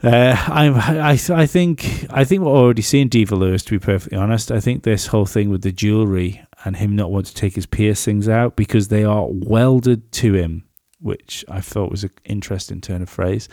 Uh, 0.02 0.37
I'm, 0.48 0.74
I, 0.74 1.18
I 1.30 1.46
think, 1.46 2.06
I 2.11 2.24
think 2.24 2.42
we're 2.42 2.50
already 2.50 2.82
seeing 2.82 3.09
Diva 3.09 3.35
Lewis. 3.35 3.62
To 3.64 3.70
be 3.70 3.78
perfectly 3.78 4.18
honest, 4.18 4.52
I 4.52 4.61
think 4.61 4.82
this 4.82 5.06
whole 5.06 5.26
thing 5.26 5.48
with 5.48 5.62
the 5.62 5.72
jewelry 5.72 6.42
and 6.64 6.76
him 6.76 6.94
not 6.94 7.11
wanting 7.11 7.32
to 7.32 7.35
take 7.35 7.54
his 7.54 7.66
piercings 7.66 8.28
out 8.28 8.56
because 8.56 8.88
they 8.88 9.04
are 9.04 9.26
welded 9.28 10.12
to 10.12 10.35
him, 10.35 10.64
which 11.00 11.44
I 11.48 11.61
thought 11.61 11.90
was 11.90 12.04
an 12.04 12.11
interesting 12.24 12.80
turn 12.80 13.02
of 13.02 13.09
phrase. 13.09 13.48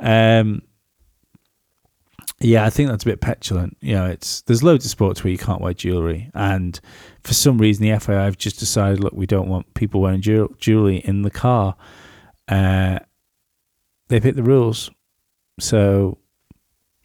Um, 0.00 0.62
yeah, 2.44 2.66
I 2.66 2.70
think 2.70 2.90
that's 2.90 3.04
a 3.04 3.06
bit 3.06 3.20
petulant. 3.20 3.76
You 3.80 3.94
know, 3.94 4.06
it's 4.06 4.42
there's 4.42 4.62
loads 4.62 4.84
of 4.84 4.90
sports 4.90 5.24
where 5.24 5.30
you 5.30 5.38
can't 5.38 5.60
wear 5.60 5.72
jewelry, 5.72 6.30
and 6.34 6.78
for 7.22 7.32
some 7.32 7.58
reason 7.58 7.88
the 7.88 7.98
FIA 7.98 8.20
have 8.20 8.36
just 8.36 8.58
decided, 8.58 9.00
look, 9.00 9.14
we 9.14 9.26
don't 9.26 9.48
want 9.48 9.72
people 9.74 10.00
wearing 10.00 10.20
jewelry 10.20 10.96
in 10.98 11.22
the 11.22 11.30
car. 11.30 11.74
Uh, 12.46 12.98
they've 14.08 14.22
hit 14.22 14.36
the 14.36 14.42
rules, 14.42 14.90
so 15.58 16.18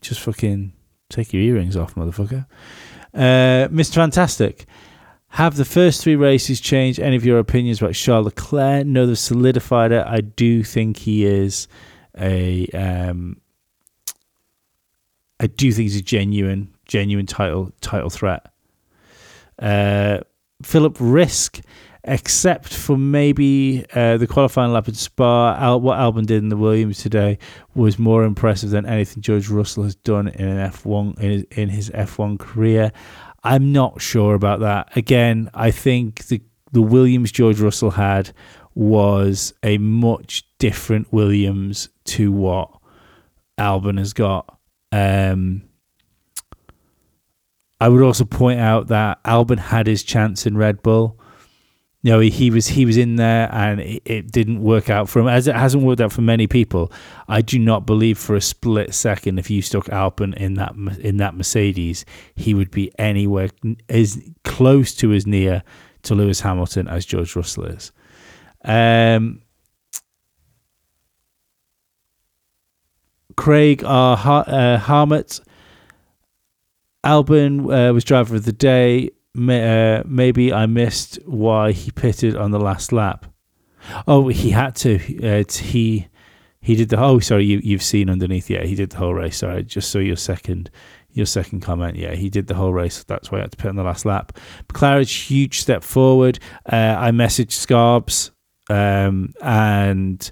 just 0.02 0.20
fucking 0.20 0.74
take 1.10 1.32
your 1.32 1.42
earrings 1.42 1.78
off, 1.78 1.96
motherfucker. 1.96 2.46
Uh, 3.14 3.70
Mr. 3.70 3.96
Fantastic, 3.96 4.66
have 5.30 5.56
the 5.56 5.66
first 5.66 6.04
three 6.04 6.18
races 6.18 6.60
changed 6.60 7.00
any 7.00 7.16
of 7.16 7.26
your 7.26 7.40
opinions 7.40 7.82
about 7.82 7.94
Charles 7.94 8.26
Leclerc? 8.26 8.86
No, 8.86 9.06
they've 9.06 9.18
solidified 9.18 9.94
it. 9.94 10.06
I 10.06 10.20
do 10.20 10.64
think 10.64 10.98
he 10.98 11.24
is 11.24 11.70
a 12.18 12.68
um, 12.74 13.40
I 15.40 15.48
do 15.48 15.72
think 15.72 15.84
he's 15.84 15.96
a 15.96 16.02
genuine, 16.02 16.74
genuine 16.86 17.26
title 17.26 17.72
title 17.82 18.10
threat. 18.10 18.52
Uh, 19.58 20.20
Philip 20.64 20.98
Risk, 21.00 21.62
except 22.04 22.74
for 22.74 22.98
maybe 22.98 23.86
uh, 23.94 24.18
the 24.18 24.28
qualifying 24.28 24.74
lap 24.74 24.88
at 24.88 24.96
Spa, 24.96 25.56
Al- 25.56 25.82
what 25.82 25.98
Albon 25.98 26.26
did 26.26 26.44
in 26.44 26.50
the 26.50 26.58
Williams 26.58 27.00
today 27.00 27.38
was 27.76 27.98
more 27.98 28.24
impressive 28.24 28.70
than 28.70 28.86
anything 28.86 29.22
George 29.22 29.50
Russell 29.50 29.84
has 29.84 29.96
done 29.96 30.28
in 30.28 30.48
an 30.48 30.70
F1 30.72 31.20
in 31.20 31.32
his, 31.32 31.44
in 31.52 31.70
his 31.70 31.90
F1 31.92 32.40
career. 32.40 32.92
I'm 33.44 33.72
not 33.72 34.02
sure 34.02 34.36
about 34.36 34.60
that. 34.60 34.96
Again, 34.98 35.50
I 35.54 35.72
think 35.72 36.26
the 36.28 36.42
the 36.72 36.82
Williams 36.82 37.32
George 37.32 37.60
Russell 37.60 37.92
had 37.92 38.32
was 38.76 39.54
a 39.64 39.78
much 39.80 40.46
different 40.60 41.12
Williams 41.12 41.90
to 42.06 42.32
what 42.32 42.70
Albon 43.58 43.98
has 43.98 44.14
got. 44.14 44.59
Um, 44.92 45.64
I 47.82 47.88
would 47.88 48.02
also 48.02 48.26
point 48.26 48.60
out 48.60 48.88
that 48.88 49.24
Albon 49.24 49.60
had 49.60 49.88
his 49.88 50.04
chance 50.04 50.46
in 50.46 50.58
Red 50.58 50.84
Bull. 50.84 51.20
You 52.02 52.12
know, 52.12 52.20
he, 52.20 52.50
was 52.50 52.68
he 52.68 52.86
was 52.86 52.96
in 52.96 53.18
there 53.18 53.50
and 53.52 53.82
it, 53.82 54.02
it, 54.06 54.32
didn't 54.32 54.62
work 54.62 54.90
out 54.90 55.10
for 55.10 55.20
him, 55.20 55.28
as 55.28 55.48
it 55.48 55.56
hasn't 55.56 55.84
worked 55.84 56.00
out 56.00 56.14
for 56.14 56.22
many 56.22 56.48
people. 56.48 56.94
I 57.28 57.42
do 57.42 57.60
not 57.60 57.86
believe 57.86 58.18
for 58.18 58.36
a 58.36 58.42
split 58.42 58.94
second 58.94 59.38
if 59.38 59.50
you 59.50 59.62
stuck 59.62 59.86
Albon 59.88 60.34
in 60.36 60.54
that 60.54 60.76
in 61.02 61.18
that 61.18 61.36
Mercedes, 61.36 62.06
he 62.36 62.54
would 62.54 62.72
be 62.72 62.90
anywhere 62.98 63.50
as 63.90 64.18
close 64.46 64.96
to 64.96 65.12
as 65.12 65.28
near 65.28 65.62
to 66.04 66.16
Lewis 66.16 66.40
Hamilton 66.40 66.88
as 66.88 67.06
George 67.06 67.36
Russell 67.36 67.66
is. 67.66 67.92
Um, 68.64 69.42
Craig 73.40 73.86
R. 73.86 74.18
uh, 74.18 74.78
Harmot. 74.80 75.40
Albon 77.06 77.62
uh, 77.62 77.94
was 77.94 78.04
driver 78.04 78.36
of 78.36 78.44
the 78.44 78.52
day. 78.52 79.12
May, 79.34 79.96
uh, 79.96 80.04
maybe 80.06 80.52
I 80.52 80.66
missed 80.66 81.20
why 81.26 81.72
he 81.72 81.90
pitted 81.90 82.36
on 82.36 82.52
the 82.52 82.60
last 82.60 82.92
lap. 82.92 83.26
Oh, 84.06 84.28
he 84.28 84.50
had 84.50 84.76
to. 84.78 84.96
Uh, 85.24 85.46
he 85.50 86.10
he 86.60 86.76
did 86.76 86.90
the. 86.90 87.00
Oh, 87.00 87.20
sorry, 87.20 87.46
you 87.46 87.62
you've 87.64 87.82
seen 87.82 88.10
underneath. 88.10 88.50
Yeah, 88.50 88.66
he 88.66 88.76
did 88.76 88.90
the 88.90 88.98
whole 88.98 89.14
race. 89.14 89.38
Sorry, 89.38 89.64
just 89.64 89.90
saw 89.90 90.00
your 90.00 90.18
second 90.18 90.70
your 91.14 91.26
second 91.26 91.62
comment. 91.62 91.96
Yeah, 91.96 92.16
he 92.16 92.30
did 92.30 92.48
the 92.48 92.56
whole 92.56 92.74
race. 92.74 93.06
That's 93.06 93.32
why 93.32 93.38
I 93.38 93.42
had 93.44 93.52
to 93.52 93.58
pit 93.58 93.70
on 93.70 93.78
the 93.78 93.84
last 93.84 94.04
lap. 94.04 94.38
McLaren's 94.68 95.30
huge 95.30 95.62
step 95.62 95.86
forward. 95.86 96.40
Uh, 96.70 96.98
I 97.00 97.12
messaged 97.12 97.52
Scarbs 97.54 98.32
um, 98.70 99.34
and 99.42 100.30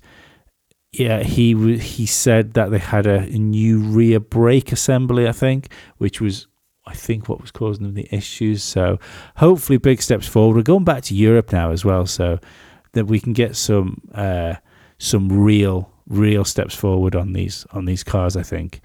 yeah, 0.99 1.21
he 1.23 1.77
he 1.77 2.05
said 2.05 2.53
that 2.53 2.71
they 2.71 2.79
had 2.79 3.05
a, 3.05 3.21
new 3.27 3.79
rear 3.79 4.19
brake 4.19 4.71
assembly, 4.71 5.27
I 5.27 5.31
think, 5.31 5.71
which 5.97 6.19
was 6.19 6.47
I 6.85 6.93
think 6.93 7.29
what 7.29 7.41
was 7.41 7.51
causing 7.51 7.83
them 7.83 7.93
the 7.93 8.07
issues. 8.11 8.63
So 8.63 8.99
hopefully, 9.35 9.77
big 9.77 10.01
steps 10.01 10.27
forward. 10.27 10.55
We're 10.55 10.63
going 10.63 10.85
back 10.85 11.03
to 11.03 11.15
Europe 11.15 11.51
now 11.51 11.71
as 11.71 11.85
well, 11.85 12.05
so 12.05 12.39
that 12.93 13.05
we 13.05 13.19
can 13.19 13.33
get 13.33 13.55
some 13.55 14.01
uh, 14.13 14.55
some 14.97 15.29
real 15.29 15.91
real 16.07 16.45
steps 16.45 16.75
forward 16.75 17.15
on 17.15 17.33
these 17.33 17.65
on 17.71 17.85
these 17.85 18.03
cars. 18.03 18.35
I 18.35 18.43
think 18.43 18.81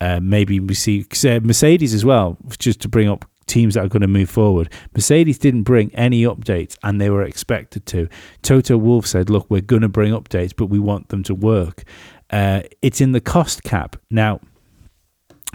uh, 0.00 0.20
maybe 0.20 0.58
we 0.60 0.74
see 0.74 1.06
uh, 1.24 1.40
Mercedes 1.40 1.94
as 1.94 2.04
well, 2.04 2.36
just 2.58 2.80
to 2.80 2.88
bring 2.88 3.08
up 3.08 3.24
teams 3.46 3.74
that 3.74 3.84
are 3.84 3.88
going 3.88 4.02
to 4.02 4.08
move 4.08 4.30
forward. 4.30 4.70
Mercedes 4.94 5.38
didn't 5.38 5.62
bring 5.62 5.94
any 5.94 6.22
updates 6.22 6.76
and 6.82 7.00
they 7.00 7.10
were 7.10 7.22
expected 7.22 7.86
to. 7.86 8.08
Toto 8.42 8.76
Wolff 8.76 9.06
said, 9.06 9.30
look, 9.30 9.46
we're 9.50 9.60
going 9.60 9.82
to 9.82 9.88
bring 9.88 10.12
updates, 10.12 10.52
but 10.56 10.66
we 10.66 10.78
want 10.78 11.08
them 11.08 11.22
to 11.24 11.34
work. 11.34 11.84
Uh, 12.30 12.62
it's 12.82 13.00
in 13.00 13.12
the 13.12 13.20
cost 13.20 13.62
cap. 13.62 13.96
Now, 14.10 14.40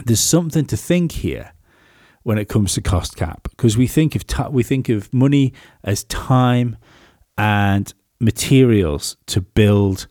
there's 0.06 0.20
something 0.20 0.66
to 0.66 0.78
think 0.78 1.12
here 1.12 1.54
when 2.24 2.38
it 2.38 2.50
comes 2.50 2.74
to 2.74 2.82
cost 2.82 3.16
cap 3.16 3.48
because 3.50 3.78
we 3.78 3.88
think 3.88 4.16
of 4.16 4.26
ta- 4.28 4.50
we 4.50 4.64
think 4.64 4.90
of 4.90 5.12
money 5.14 5.54
as 5.84 6.04
time 6.06 6.78
and 7.38 7.94
materials 8.20 9.18
to 9.26 9.42
build 9.42 10.08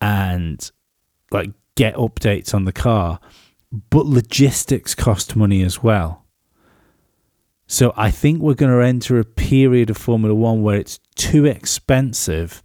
and 0.00 0.70
like 1.30 1.50
get 1.74 1.94
updates 1.96 2.54
on 2.54 2.64
the 2.64 2.72
car 2.72 3.20
but 3.90 4.06
logistics 4.06 4.94
cost 4.94 5.36
money 5.36 5.62
as 5.62 5.82
well 5.82 6.24
so 7.70 7.92
I 7.96 8.10
think 8.10 8.42
we're 8.42 8.54
going 8.54 8.76
to 8.76 8.84
enter 8.84 9.20
a 9.20 9.24
period 9.24 9.90
of 9.90 9.96
Formula 9.96 10.34
One 10.34 10.64
where 10.64 10.74
it's 10.74 10.98
too 11.14 11.44
expensive 11.46 12.64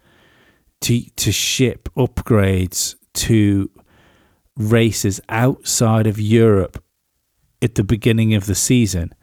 to 0.81 0.99
to 1.17 1.31
ship 1.31 1.89
upgrades 1.95 2.95
to 3.25 3.69
races 4.57 5.21
outside 5.29 6.07
of 6.07 6.19
Europe 6.19 6.83
at 7.61 7.75
the 7.75 7.83
beginning 7.83 8.33
of 8.33 8.47
the 8.47 8.55
season. 8.55 9.13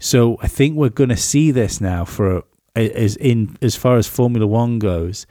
So 0.00 0.36
I 0.42 0.48
think 0.48 0.74
we're 0.74 0.88
going 0.88 1.10
to 1.10 1.16
see 1.16 1.52
this 1.52 1.80
now 1.80 2.04
for 2.04 2.42
as 2.74 3.14
in 3.14 3.56
as 3.62 3.76
far 3.76 3.98
as 3.98 4.08
Formula 4.08 4.48
One 4.48 4.80
goes, 4.80 5.28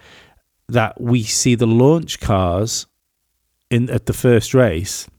that 0.69 1.01
we 1.01 1.23
see 1.23 1.55
the 1.55 1.67
launch 1.67 2.21
cars 2.21 2.87
in 3.69 3.89
at 3.89 4.05
the 4.05 4.13
first 4.13 4.53
race, 4.53 5.09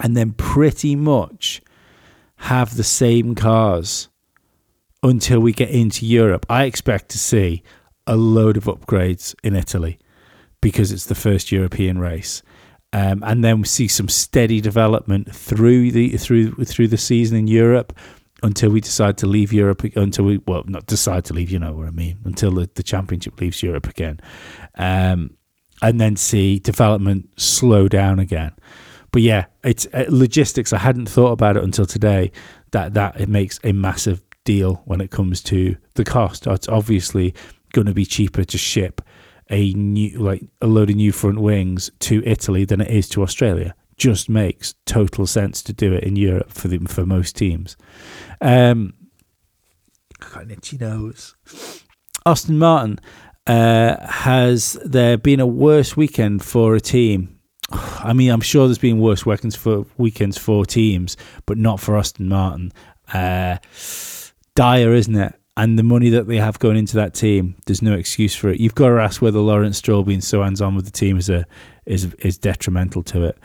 and 0.00 0.14
then 0.14 0.32
pretty 0.32 0.94
much 0.94 1.62
have 2.38 2.76
the 2.76 2.84
same 2.84 3.34
cars 3.34 4.08
until 5.02 5.40
we 5.40 5.52
get 5.52 5.70
into 5.70 6.06
Europe. 6.06 6.46
I 6.48 6.64
expect 6.64 7.08
to 7.10 7.18
see 7.18 7.62
a 8.06 8.16
load 8.16 8.56
of 8.56 8.64
upgrades 8.64 9.34
in 9.42 9.54
Italy 9.54 9.98
because 10.60 10.90
it's 10.90 11.06
the 11.06 11.14
first 11.14 11.52
European 11.52 11.98
race. 11.98 12.42
Um, 12.92 13.22
and 13.26 13.44
then 13.44 13.58
we 13.58 13.66
see 13.66 13.86
some 13.86 14.08
steady 14.08 14.60
development 14.60 15.34
through 15.34 15.92
the 15.92 16.16
through 16.16 16.52
through 16.64 16.88
the 16.88 16.96
season 16.96 17.36
in 17.36 17.46
Europe 17.46 17.92
until 18.42 18.70
we 18.70 18.80
decide 18.80 19.18
to 19.18 19.26
leave 19.26 19.52
Europe 19.52 19.84
until 19.94 20.24
we 20.24 20.38
well 20.46 20.64
not 20.66 20.86
decide 20.86 21.24
to 21.26 21.34
leave 21.34 21.50
you 21.50 21.58
know 21.58 21.74
what 21.74 21.86
I 21.86 21.90
mean 21.90 22.18
until 22.24 22.52
the, 22.52 22.70
the 22.74 22.82
championship 22.82 23.38
leaves 23.40 23.62
Europe 23.62 23.88
again 23.88 24.20
um, 24.76 25.36
and 25.82 26.00
then 26.00 26.16
see 26.16 26.58
development 26.58 27.28
slow 27.38 27.88
down 27.88 28.18
again 28.18 28.52
but 29.18 29.24
yeah, 29.24 29.46
it's 29.64 29.84
uh, 29.92 30.04
logistics. 30.10 30.72
I 30.72 30.78
hadn't 30.78 31.08
thought 31.08 31.32
about 31.32 31.56
it 31.56 31.64
until 31.64 31.86
today. 31.86 32.30
That 32.70 32.94
that 32.94 33.20
it 33.20 33.28
makes 33.28 33.58
a 33.64 33.72
massive 33.72 34.22
deal 34.44 34.80
when 34.84 35.00
it 35.00 35.10
comes 35.10 35.42
to 35.42 35.76
the 35.94 36.04
cost. 36.04 36.46
It's 36.46 36.68
obviously 36.68 37.34
going 37.72 37.88
to 37.88 37.94
be 37.94 38.06
cheaper 38.06 38.44
to 38.44 38.56
ship 38.56 39.02
a 39.50 39.72
new 39.72 40.16
like 40.20 40.44
a 40.60 40.68
load 40.68 40.90
of 40.90 40.94
new 40.94 41.10
front 41.10 41.40
wings 41.40 41.90
to 41.98 42.22
Italy 42.24 42.64
than 42.64 42.80
it 42.80 42.92
is 42.92 43.08
to 43.08 43.24
Australia. 43.24 43.74
Just 43.96 44.28
makes 44.28 44.76
total 44.86 45.26
sense 45.26 45.64
to 45.64 45.72
do 45.72 45.92
it 45.94 46.04
in 46.04 46.14
Europe 46.14 46.52
for 46.52 46.68
the, 46.68 46.78
for 46.86 47.04
most 47.04 47.34
teams. 47.34 47.76
Um, 48.40 48.94
got 50.20 50.44
an 50.44 50.52
itchy 50.52 50.78
nose. 50.78 51.34
Aston 52.24 52.56
Martin 52.56 53.00
uh, 53.48 53.96
has 54.06 54.74
there 54.84 55.18
been 55.18 55.40
a 55.40 55.46
worse 55.48 55.96
weekend 55.96 56.44
for 56.44 56.76
a 56.76 56.80
team? 56.80 57.37
I 57.70 58.12
mean, 58.12 58.30
I'm 58.30 58.40
sure 58.40 58.66
there's 58.66 58.78
been 58.78 58.98
worse 58.98 59.26
weekends 59.26 59.56
for 59.56 59.84
weekends 59.98 60.38
for 60.38 60.64
teams, 60.64 61.16
but 61.46 61.58
not 61.58 61.80
for 61.80 61.98
Aston 61.98 62.28
Martin. 62.28 62.72
Uh, 63.12 63.58
dire, 64.54 64.94
isn't 64.94 65.14
it? 65.14 65.34
And 65.56 65.78
the 65.78 65.82
money 65.82 66.08
that 66.10 66.28
they 66.28 66.36
have 66.36 66.58
going 66.60 66.76
into 66.76 66.96
that 66.96 67.14
team, 67.14 67.56
there's 67.66 67.82
no 67.82 67.94
excuse 67.94 68.34
for 68.34 68.48
it. 68.48 68.60
You've 68.60 68.76
got 68.76 68.90
to 68.90 69.00
ask 69.00 69.20
whether 69.20 69.40
Lawrence 69.40 69.78
Stroll 69.78 70.04
being 70.04 70.20
so 70.20 70.42
hands-on 70.42 70.76
with 70.76 70.84
the 70.84 70.92
team 70.92 71.18
is 71.18 71.28
a 71.28 71.44
is 71.84 72.14
is 72.20 72.38
detrimental 72.38 73.02
to 73.04 73.24
it. 73.24 73.38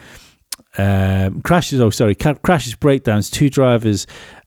Um, 0.78 1.42
crashes, 1.42 1.82
oh 1.82 1.90
sorry, 1.90 2.16
crashes, 2.16 2.76
breakdowns. 2.76 3.30
Two 3.30 3.50
drivers 3.50 4.06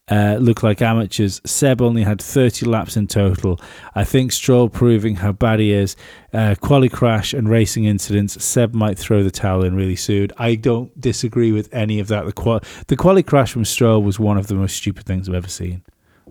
uh, 0.09 0.37
look 0.41 0.63
like 0.63 0.81
amateurs. 0.81 1.41
Seb 1.45 1.83
only 1.83 2.05
had 2.05 2.23
30 2.23 2.67
laps 2.67 2.97
in 2.97 3.07
total. 3.09 3.61
I 3.95 4.05
think 4.05 4.31
Stroll 4.31 4.69
proving 4.69 5.17
how 5.17 5.33
bad 5.33 5.59
he 5.59 5.73
is. 5.73 5.97
Uh, 6.33 6.55
quali 6.61 6.89
crash 6.89 7.35
and 7.35 7.49
racing 7.49 7.85
incidents. 7.85 8.43
Seb 8.45 8.75
might 8.75 8.99
throw 8.99 9.25
the 9.25 9.31
towel 9.31 9.65
in 9.65 9.75
really 9.75 9.97
soon. 9.97 10.31
I 10.39 10.55
don't 10.55 10.99
disagree 11.01 11.51
with 11.51 11.73
any 11.75 11.99
of 11.99 12.09
that. 12.09 12.25
The 12.25 12.33
quali, 12.33 12.63
the 12.87 13.23
crash 13.27 13.53
from 13.53 13.65
Stroll 13.65 14.03
was 14.03 14.21
one 14.21 14.39
of 14.39 14.47
the 14.47 14.55
most 14.55 14.77
stupid 14.77 15.07
things 15.07 15.29
I've 15.29 15.35
ever 15.35 15.49
seen. 15.49 15.83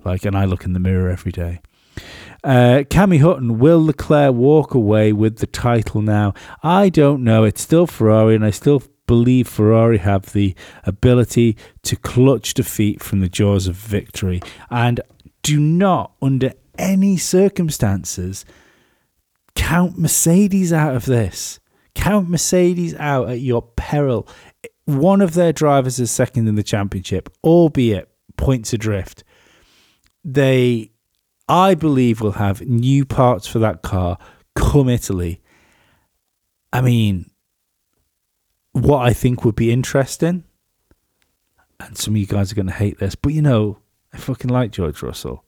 Like, 0.05 0.26
and 0.26 0.38
I 0.38 0.45
look 0.45 0.63
in 0.63 0.73
the 0.73 0.80
mirror 0.80 1.09
every 1.09 1.32
day. 1.32 1.61
Uh, 2.43 2.84
Cammy 2.89 3.19
Hutton, 3.19 3.57
will 3.57 3.84
Leclerc 3.84 4.36
walk 4.36 4.73
away 4.73 5.11
with 5.11 5.39
the 5.39 5.47
title 5.47 6.01
now? 6.01 6.34
I 6.61 6.89
don't 6.89 7.23
know. 7.23 7.43
It's 7.43 7.61
still 7.61 7.88
Ferrari, 7.88 8.36
and 8.36 8.45
I 8.45 8.51
still 8.51 8.84
believe 9.08 9.47
Ferrari 9.47 9.97
have 9.99 10.34
the 10.34 10.56
ability 10.84 11.58
to 11.84 11.95
clutch 11.95 12.53
defeat 12.53 13.01
from 13.01 13.20
the 13.20 13.30
jaws 13.30 13.68
of 13.68 13.76
victory. 13.76 14.41
And 14.70 15.01
do 15.41 15.60
not, 15.60 16.14
under 16.22 16.53
any 16.78 17.18
circumstances, 17.18 18.45
count 19.56 19.97
Mercedes 19.97 20.74
out 20.74 20.95
of 20.95 21.06
this. 21.06 21.60
Count 21.93 22.30
Mercedes 22.30 22.95
out 22.95 23.30
at 23.30 23.39
your 23.39 23.62
peril. 23.62 24.28
One 24.86 25.22
of 25.22 25.34
their 25.34 25.53
drivers 25.53 25.99
is 25.99 26.12
second 26.12 26.47
in 26.47 26.56
the 26.56 26.64
championship, 26.64 27.30
albeit 27.43 28.10
points 28.38 28.74
adrift 28.74 29.24
they, 30.26 30.91
I 31.47 31.76
believe, 31.76 32.20
will 32.20 32.34
have 32.34 32.62
new 32.62 33.06
parts 33.06 33.47
for 33.47 33.60
that 33.60 33.84
car 33.84 34.18
come 34.56 34.89
Italy. 34.89 35.41
I 36.74 36.82
mean, 36.82 37.30
what 38.76 39.07
I 39.07 39.13
think 39.13 39.45
would 39.45 39.55
be 39.55 39.71
interesting, 39.71 40.43
and 41.80 41.97
some 41.97 42.13
of 42.13 42.17
you 42.17 42.26
guys 42.26 42.51
are 42.51 42.55
going 42.55 42.67
to 42.67 42.73
hate 42.73 42.99
this, 42.99 43.15
but 43.15 43.32
you 43.32 43.41
know, 43.41 43.80
I 44.13 44.17
fucking 44.17 44.49
like 44.49 44.71
George 44.71 45.01
Russell. 45.01 45.45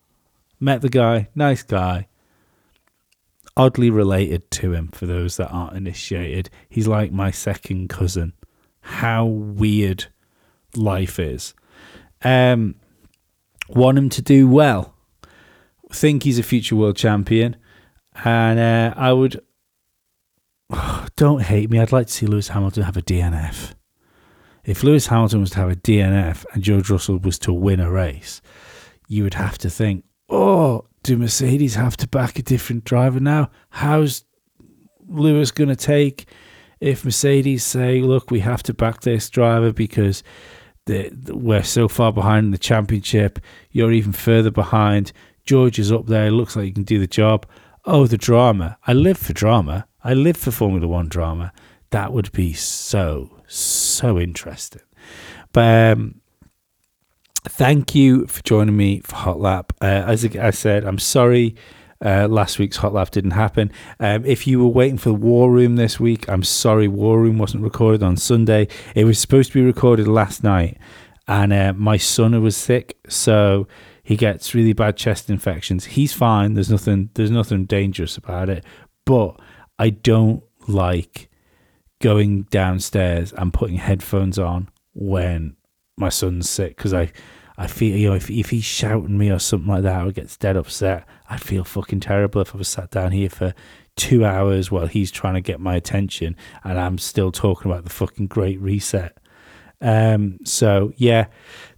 Met 0.61 0.82
the 0.82 0.89
guy, 0.89 1.28
nice 1.36 1.61
guy. 1.61 2.07
Oddly 3.57 3.89
related 3.89 4.49
to 4.51 4.71
him 4.71 4.88
for 4.89 5.05
those 5.05 5.36
that 5.38 5.49
aren't 5.49 5.75
initiated. 5.75 6.49
He's 6.69 6.88
like 6.88 7.11
my 7.11 7.32
second 7.32 7.89
cousin. 7.89 8.32
How 8.80 9.25
weird 9.25 10.05
life 10.75 11.19
is. 11.19 11.53
Um, 12.23 12.75
want 13.67 13.97
him 13.97 14.07
to 14.09 14.21
do 14.21 14.47
well. 14.47 14.93
Think 15.91 16.23
he's 16.23 16.39
a 16.39 16.43
future 16.43 16.78
world 16.78 16.95
champion, 16.95 17.57
and 18.23 18.57
uh, 18.57 18.93
I 18.95 19.11
would. 19.11 19.41
Don't 21.15 21.41
hate 21.41 21.70
me. 21.70 21.80
I'd 21.80 21.91
like 21.91 22.07
to 22.07 22.13
see 22.13 22.26
Lewis 22.26 22.49
Hamilton 22.49 22.84
have 22.84 22.97
a 22.97 23.01
DNF. 23.01 23.74
If 24.63 24.84
Lewis 24.84 25.07
Hamilton 25.07 25.41
was 25.41 25.51
to 25.51 25.57
have 25.59 25.72
a 25.72 25.76
DNF 25.76 26.45
and 26.53 26.61
George 26.61 26.89
Russell 26.89 27.20
was 27.20 27.39
to 27.39 27.53
win 27.53 27.80
a 27.80 27.89
race, 27.89 28.41
you 29.07 29.24
would 29.24 29.36
have 29.36 29.57
to 29.59 29.70
think, 29.70 30.03
oh, 30.30 30.86
do 31.03 31.18
Mercedes 31.18 31.76
have 31.76 31.95
to 31.97 32.07
back 32.07 32.38
a 32.38 32.41
different 32.41 32.84
driver 32.84 33.22
now? 33.22 33.49
How's 33.70 34.26
Lewis 35.07 35.51
going 35.51 35.70
to 35.70 35.76
take 35.76 36.28
if 36.82 37.05
Mercedes 37.05 37.63
say, 37.63 38.01
look, 38.01 38.30
we 38.30 38.41
have 38.41 38.61
to 38.63 38.74
back 38.74 39.01
this 39.01 39.30
driver 39.30 39.72
because 39.72 40.22
the, 40.86 41.11
we're 41.30 41.63
so 41.63 41.88
far 41.88 42.11
behind 42.11 42.47
in 42.47 42.51
the 42.51 42.57
championship. 42.57 43.39
You're 43.72 43.93
even 43.93 44.11
further 44.11 44.51
behind. 44.51 45.13
George 45.45 45.80
is 45.80 45.93
up 45.93 46.07
there. 46.07 46.30
Looks 46.30 46.57
like 46.57 46.65
you 46.65 46.74
can 46.74 46.84
do 46.84 46.99
the 46.99 47.07
job. 47.07 47.45
Oh, 47.86 48.05
the 48.05 48.18
drama. 48.18 48.78
I 48.86 48.91
live 48.91 49.18
for 49.18 49.32
drama. 49.32 49.88
I 50.08 50.14
live 50.14 50.38
for 50.38 50.51
Formula 50.51 50.88
One 50.88 51.10
drama. 51.10 51.51
That 51.89 52.14
would 52.14 52.32
be 52.32 52.53
so, 52.53 53.41
so 53.45 54.18
interesting. 54.18 54.84
But 55.51 55.97
um, 55.97 56.22
thank 57.43 57.93
you 57.93 58.26
for 58.28 58.41
joining 58.43 58.78
me 58.78 59.01
for 59.01 59.18
Hot 59.18 59.38
Lap. 59.38 59.74
Uh, 59.82 60.05
as 60.08 60.24
I 60.24 60.51
said, 60.51 60.86
I'm 60.86 60.97
sorry 60.97 61.58
uh, 62.05 62.30
last 62.30 62.58
week's 62.58 62.78
Hot 62.78 62.93
Lap 62.93 63.12
didn't 63.12 63.32
happen. 63.32 63.70
Um, 63.99 64.24
if 64.24 64.47
you 64.47 64.60
were 64.60 64.70
waiting 64.70 64.97
for 64.97 65.12
War 65.12 65.51
Room 65.51 65.76
this 65.76 65.99
week, 65.99 66.30
I'm 66.30 66.43
sorry, 66.43 66.88
War 66.88 67.20
Room 67.20 67.38
wasn't 67.38 67.64
recorded 67.64 68.01
on 68.01 68.16
Sunday. 68.16 68.70
It 68.95 69.03
was 69.03 69.20
supposed 69.20 69.51
to 69.51 69.60
be 69.60 69.66
recorded 69.66 70.08
last 70.08 70.41
night, 70.41 70.78
and 71.28 71.51
uh, 71.51 71.74
my 71.74 71.97
son 71.97 72.41
was 72.41 72.55
sick, 72.55 72.97
so 73.10 73.68
he 74.03 74.16
gets 74.16 74.55
really 74.55 74.72
bad 74.72 74.95
chest 74.95 75.30
infections. 75.30 75.84
He's 75.84 76.14
fine. 76.14 76.53
There's 76.53 76.72
nothing. 76.72 77.10
There's 77.16 77.30
nothing 77.30 77.66
dangerous 77.66 78.16
about 78.16 78.47
it, 78.47 78.64
but 79.03 79.38
I 79.80 79.91
don't 79.91 80.43
like 80.67 81.30
going 81.99 82.43
downstairs 82.43 83.34
and 83.34 83.53
putting 83.53 83.78
headphones 83.78 84.38
on 84.38 84.69
when 84.93 85.55
my 85.97 86.09
son's 86.09 86.49
sick 86.49 86.78
because 86.78 86.93
I 86.93 87.11
I 87.57 87.67
feel 87.67 87.97
you 87.97 88.09
know 88.09 88.15
if 88.15 88.30
if 88.30 88.51
he's 88.51 88.63
shouting 88.63 89.17
me 89.17 89.32
or 89.32 89.39
something 89.39 89.67
like 89.67 89.84
that 89.84 90.05
or 90.05 90.11
gets 90.11 90.38
dead 90.38 90.57
upset, 90.57 91.07
I 91.30 91.38
feel 91.38 91.63
fucking 91.63 92.01
terrible 92.01 92.41
if 92.41 92.53
I 92.53 92.57
was 92.57 92.67
sat 92.67 92.91
down 92.91 93.11
here 93.11 93.30
for 93.30 93.53
two 93.95 94.23
hours 94.23 94.69
while 94.69 94.86
he's 94.86 95.11
trying 95.11 95.34
to 95.34 95.41
get 95.41 95.59
my 95.59 95.75
attention 95.75 96.36
and 96.63 96.80
I'm 96.80 96.99
still 96.99 97.32
talking 97.32 97.71
about 97.71 97.84
the 97.84 97.89
fucking 97.89 98.28
great 98.28 98.61
reset. 98.61 99.17
Um, 99.82 100.38
so 100.43 100.93
yeah, 100.97 101.28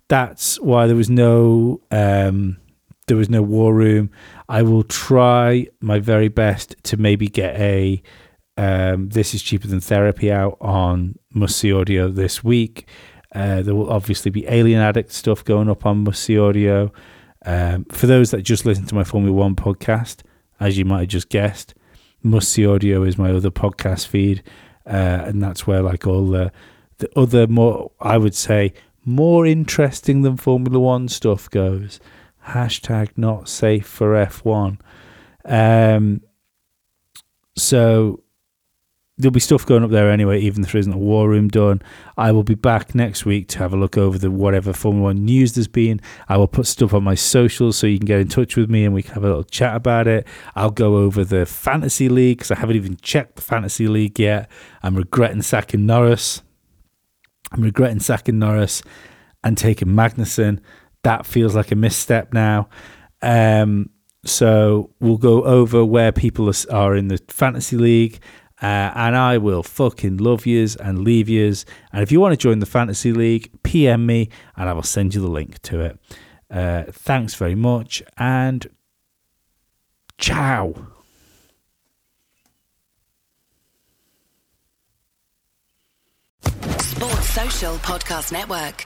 that's 0.10 0.60
why 0.60 0.88
there 0.88 0.98
was 0.98 1.10
no 1.10 1.82
um, 1.92 2.58
there 3.10 3.18
was 3.18 3.30
no 3.30 3.42
war 3.42 3.74
room. 3.74 4.10
I 4.48 4.62
will 4.62 4.84
try 4.84 5.68
my 5.82 6.00
very 6.00 6.30
best 6.30 6.76
to 6.84 6.96
maybe 6.96 7.28
get 7.28 7.60
a 7.60 8.02
um, 8.56 9.10
this 9.10 9.34
is 9.34 9.42
cheaper 9.42 9.68
than 9.68 9.80
therapy 9.80 10.32
out 10.32 10.58
on 10.60 11.18
Must 11.34 11.56
See 11.56 11.72
Audio 11.72 12.10
this 12.10 12.44
week. 12.44 12.90
Uh, 13.34 13.62
there 13.62 13.74
will 13.74 13.90
obviously 13.90 14.32
be 14.32 14.46
Alien 14.48 14.82
Addict 14.82 15.14
stuff 15.14 15.46
going 15.46 15.70
up 15.70 15.86
on 15.86 16.04
Must 16.04 16.22
See 16.22 16.38
Audio. 16.38 16.92
Um, 17.46 17.86
for 17.86 18.06
those 18.06 18.32
that 18.32 18.42
just 18.42 18.66
listen 18.66 18.86
to 18.88 18.96
my 18.96 19.06
Formula 19.06 19.34
One 19.34 19.56
podcast, 19.56 20.24
as 20.60 20.78
you 20.78 20.84
might 20.84 21.00
have 21.00 21.08
just 21.08 21.30
guessed, 21.30 21.74
Must 22.22 22.50
See 22.50 22.68
Audio 22.68 23.04
is 23.04 23.18
my 23.18 23.32
other 23.32 23.50
podcast 23.50 24.08
feed, 24.08 24.44
uh, 24.86 25.24
and 25.26 25.42
that's 25.42 25.66
where 25.66 25.82
like 25.82 26.06
all 26.06 26.28
the 26.28 26.52
the 26.98 27.10
other 27.18 27.48
more 27.48 27.92
I 28.02 28.18
would 28.18 28.36
say 28.36 28.74
more 29.06 29.46
interesting 29.46 30.22
than 30.24 30.36
Formula 30.36 30.80
One 30.80 31.08
stuff 31.08 31.50
goes. 31.50 32.02
Hashtag 32.50 33.10
not 33.16 33.50
safe 33.50 33.88
for 33.88 34.14
F1. 34.14 34.80
Um, 35.46 36.22
so 37.56 38.24
there'll 39.20 39.34
be 39.34 39.40
stuff 39.40 39.66
going 39.66 39.84
up 39.84 39.92
there 39.92 40.10
anyway, 40.10 40.40
even 40.40 40.64
if 40.64 40.72
there 40.72 40.80
isn't 40.80 40.94
a 40.94 40.98
war 40.98 41.28
room 41.28 41.50
done. 41.50 41.82
I 42.18 42.32
will 42.32 42.44
be 42.44 42.56
back 42.56 42.96
next 42.96 43.26
week 43.26 43.50
to 43.50 43.60
have 43.60 43.74
a 43.74 43.78
look 43.78 43.98
over 43.98 44.18
the 44.18 44.32
whatever 44.32 44.72
Formula 44.72 45.08
One 45.08 45.26
news 45.26 45.54
there's 45.54 45.68
been. 45.68 46.00
I 46.30 46.38
will 46.38 46.48
put 46.48 46.66
stuff 46.66 46.94
on 46.94 47.04
my 47.04 47.16
socials 47.16 47.78
so 47.78 47.86
you 47.86 48.00
can 48.00 48.06
get 48.06 48.22
in 48.22 48.30
touch 48.30 48.56
with 48.56 48.70
me 48.70 48.86
and 48.86 48.94
we 48.94 49.04
can 49.04 49.14
have 49.14 49.24
a 49.26 49.28
little 49.28 49.44
chat 49.44 49.76
about 49.76 50.08
it. 50.08 50.26
I'll 50.56 50.72
go 50.72 50.96
over 50.98 51.26
the 51.26 51.46
fantasy 51.46 52.08
league 52.08 52.38
because 52.38 52.52
I 52.52 52.56
haven't 52.56 52.78
even 52.78 52.96
checked 52.98 53.36
the 53.36 53.42
fantasy 53.42 53.88
league 53.88 54.18
yet. 54.18 54.50
I'm 54.82 54.96
regretting 54.96 55.42
sacking 55.42 55.86
Norris. 55.86 56.42
I'm 57.52 57.62
regretting 57.62 58.00
sacking 58.00 58.40
Norris 58.40 58.82
and 59.44 59.58
taking 59.58 59.90
Magnussen. 59.90 60.60
That 61.04 61.26
feels 61.26 61.56
like 61.56 61.72
a 61.72 61.76
misstep 61.76 62.34
now. 62.34 62.70
Um, 63.22 63.90
so 64.26 64.92
we'll 65.00 65.18
go 65.18 65.44
over 65.44 65.86
where 65.86 66.12
people 66.12 66.52
are 66.72 66.96
in 66.96 67.08
the 67.08 67.20
fantasy 67.30 67.78
league 67.78 68.20
uh, 68.62 68.92
and 68.94 69.16
I 69.16 69.38
will 69.38 69.64
fucking 69.64 70.18
love 70.18 70.46
yous 70.46 70.76
and 70.76 71.00
leave 71.00 71.30
yous. 71.30 71.64
And 71.94 72.04
if 72.04 72.12
you 72.12 72.20
want 72.20 72.34
to 72.34 72.38
join 72.38 72.60
the 72.60 72.66
Fantasy 72.66 73.14
League, 73.14 73.52
PM 73.64 74.06
me 74.06 74.30
and 74.58 74.68
I 74.68 74.74
will 74.74 74.84
send 74.84 75.16
you 75.16 75.22
the 75.22 75.30
link 75.30 75.62
to 75.64 75.80
it. 75.82 76.00
Uh, 76.52 76.84
thanks 76.92 77.36
very 77.36 77.56
much 77.56 78.04
and 78.18 78.68
ciao. 80.18 80.74
Sports 86.42 87.30
Social 87.30 87.76
Podcast 87.76 88.32
Network. 88.34 88.86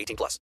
18 0.00 0.16
plus. 0.16 0.40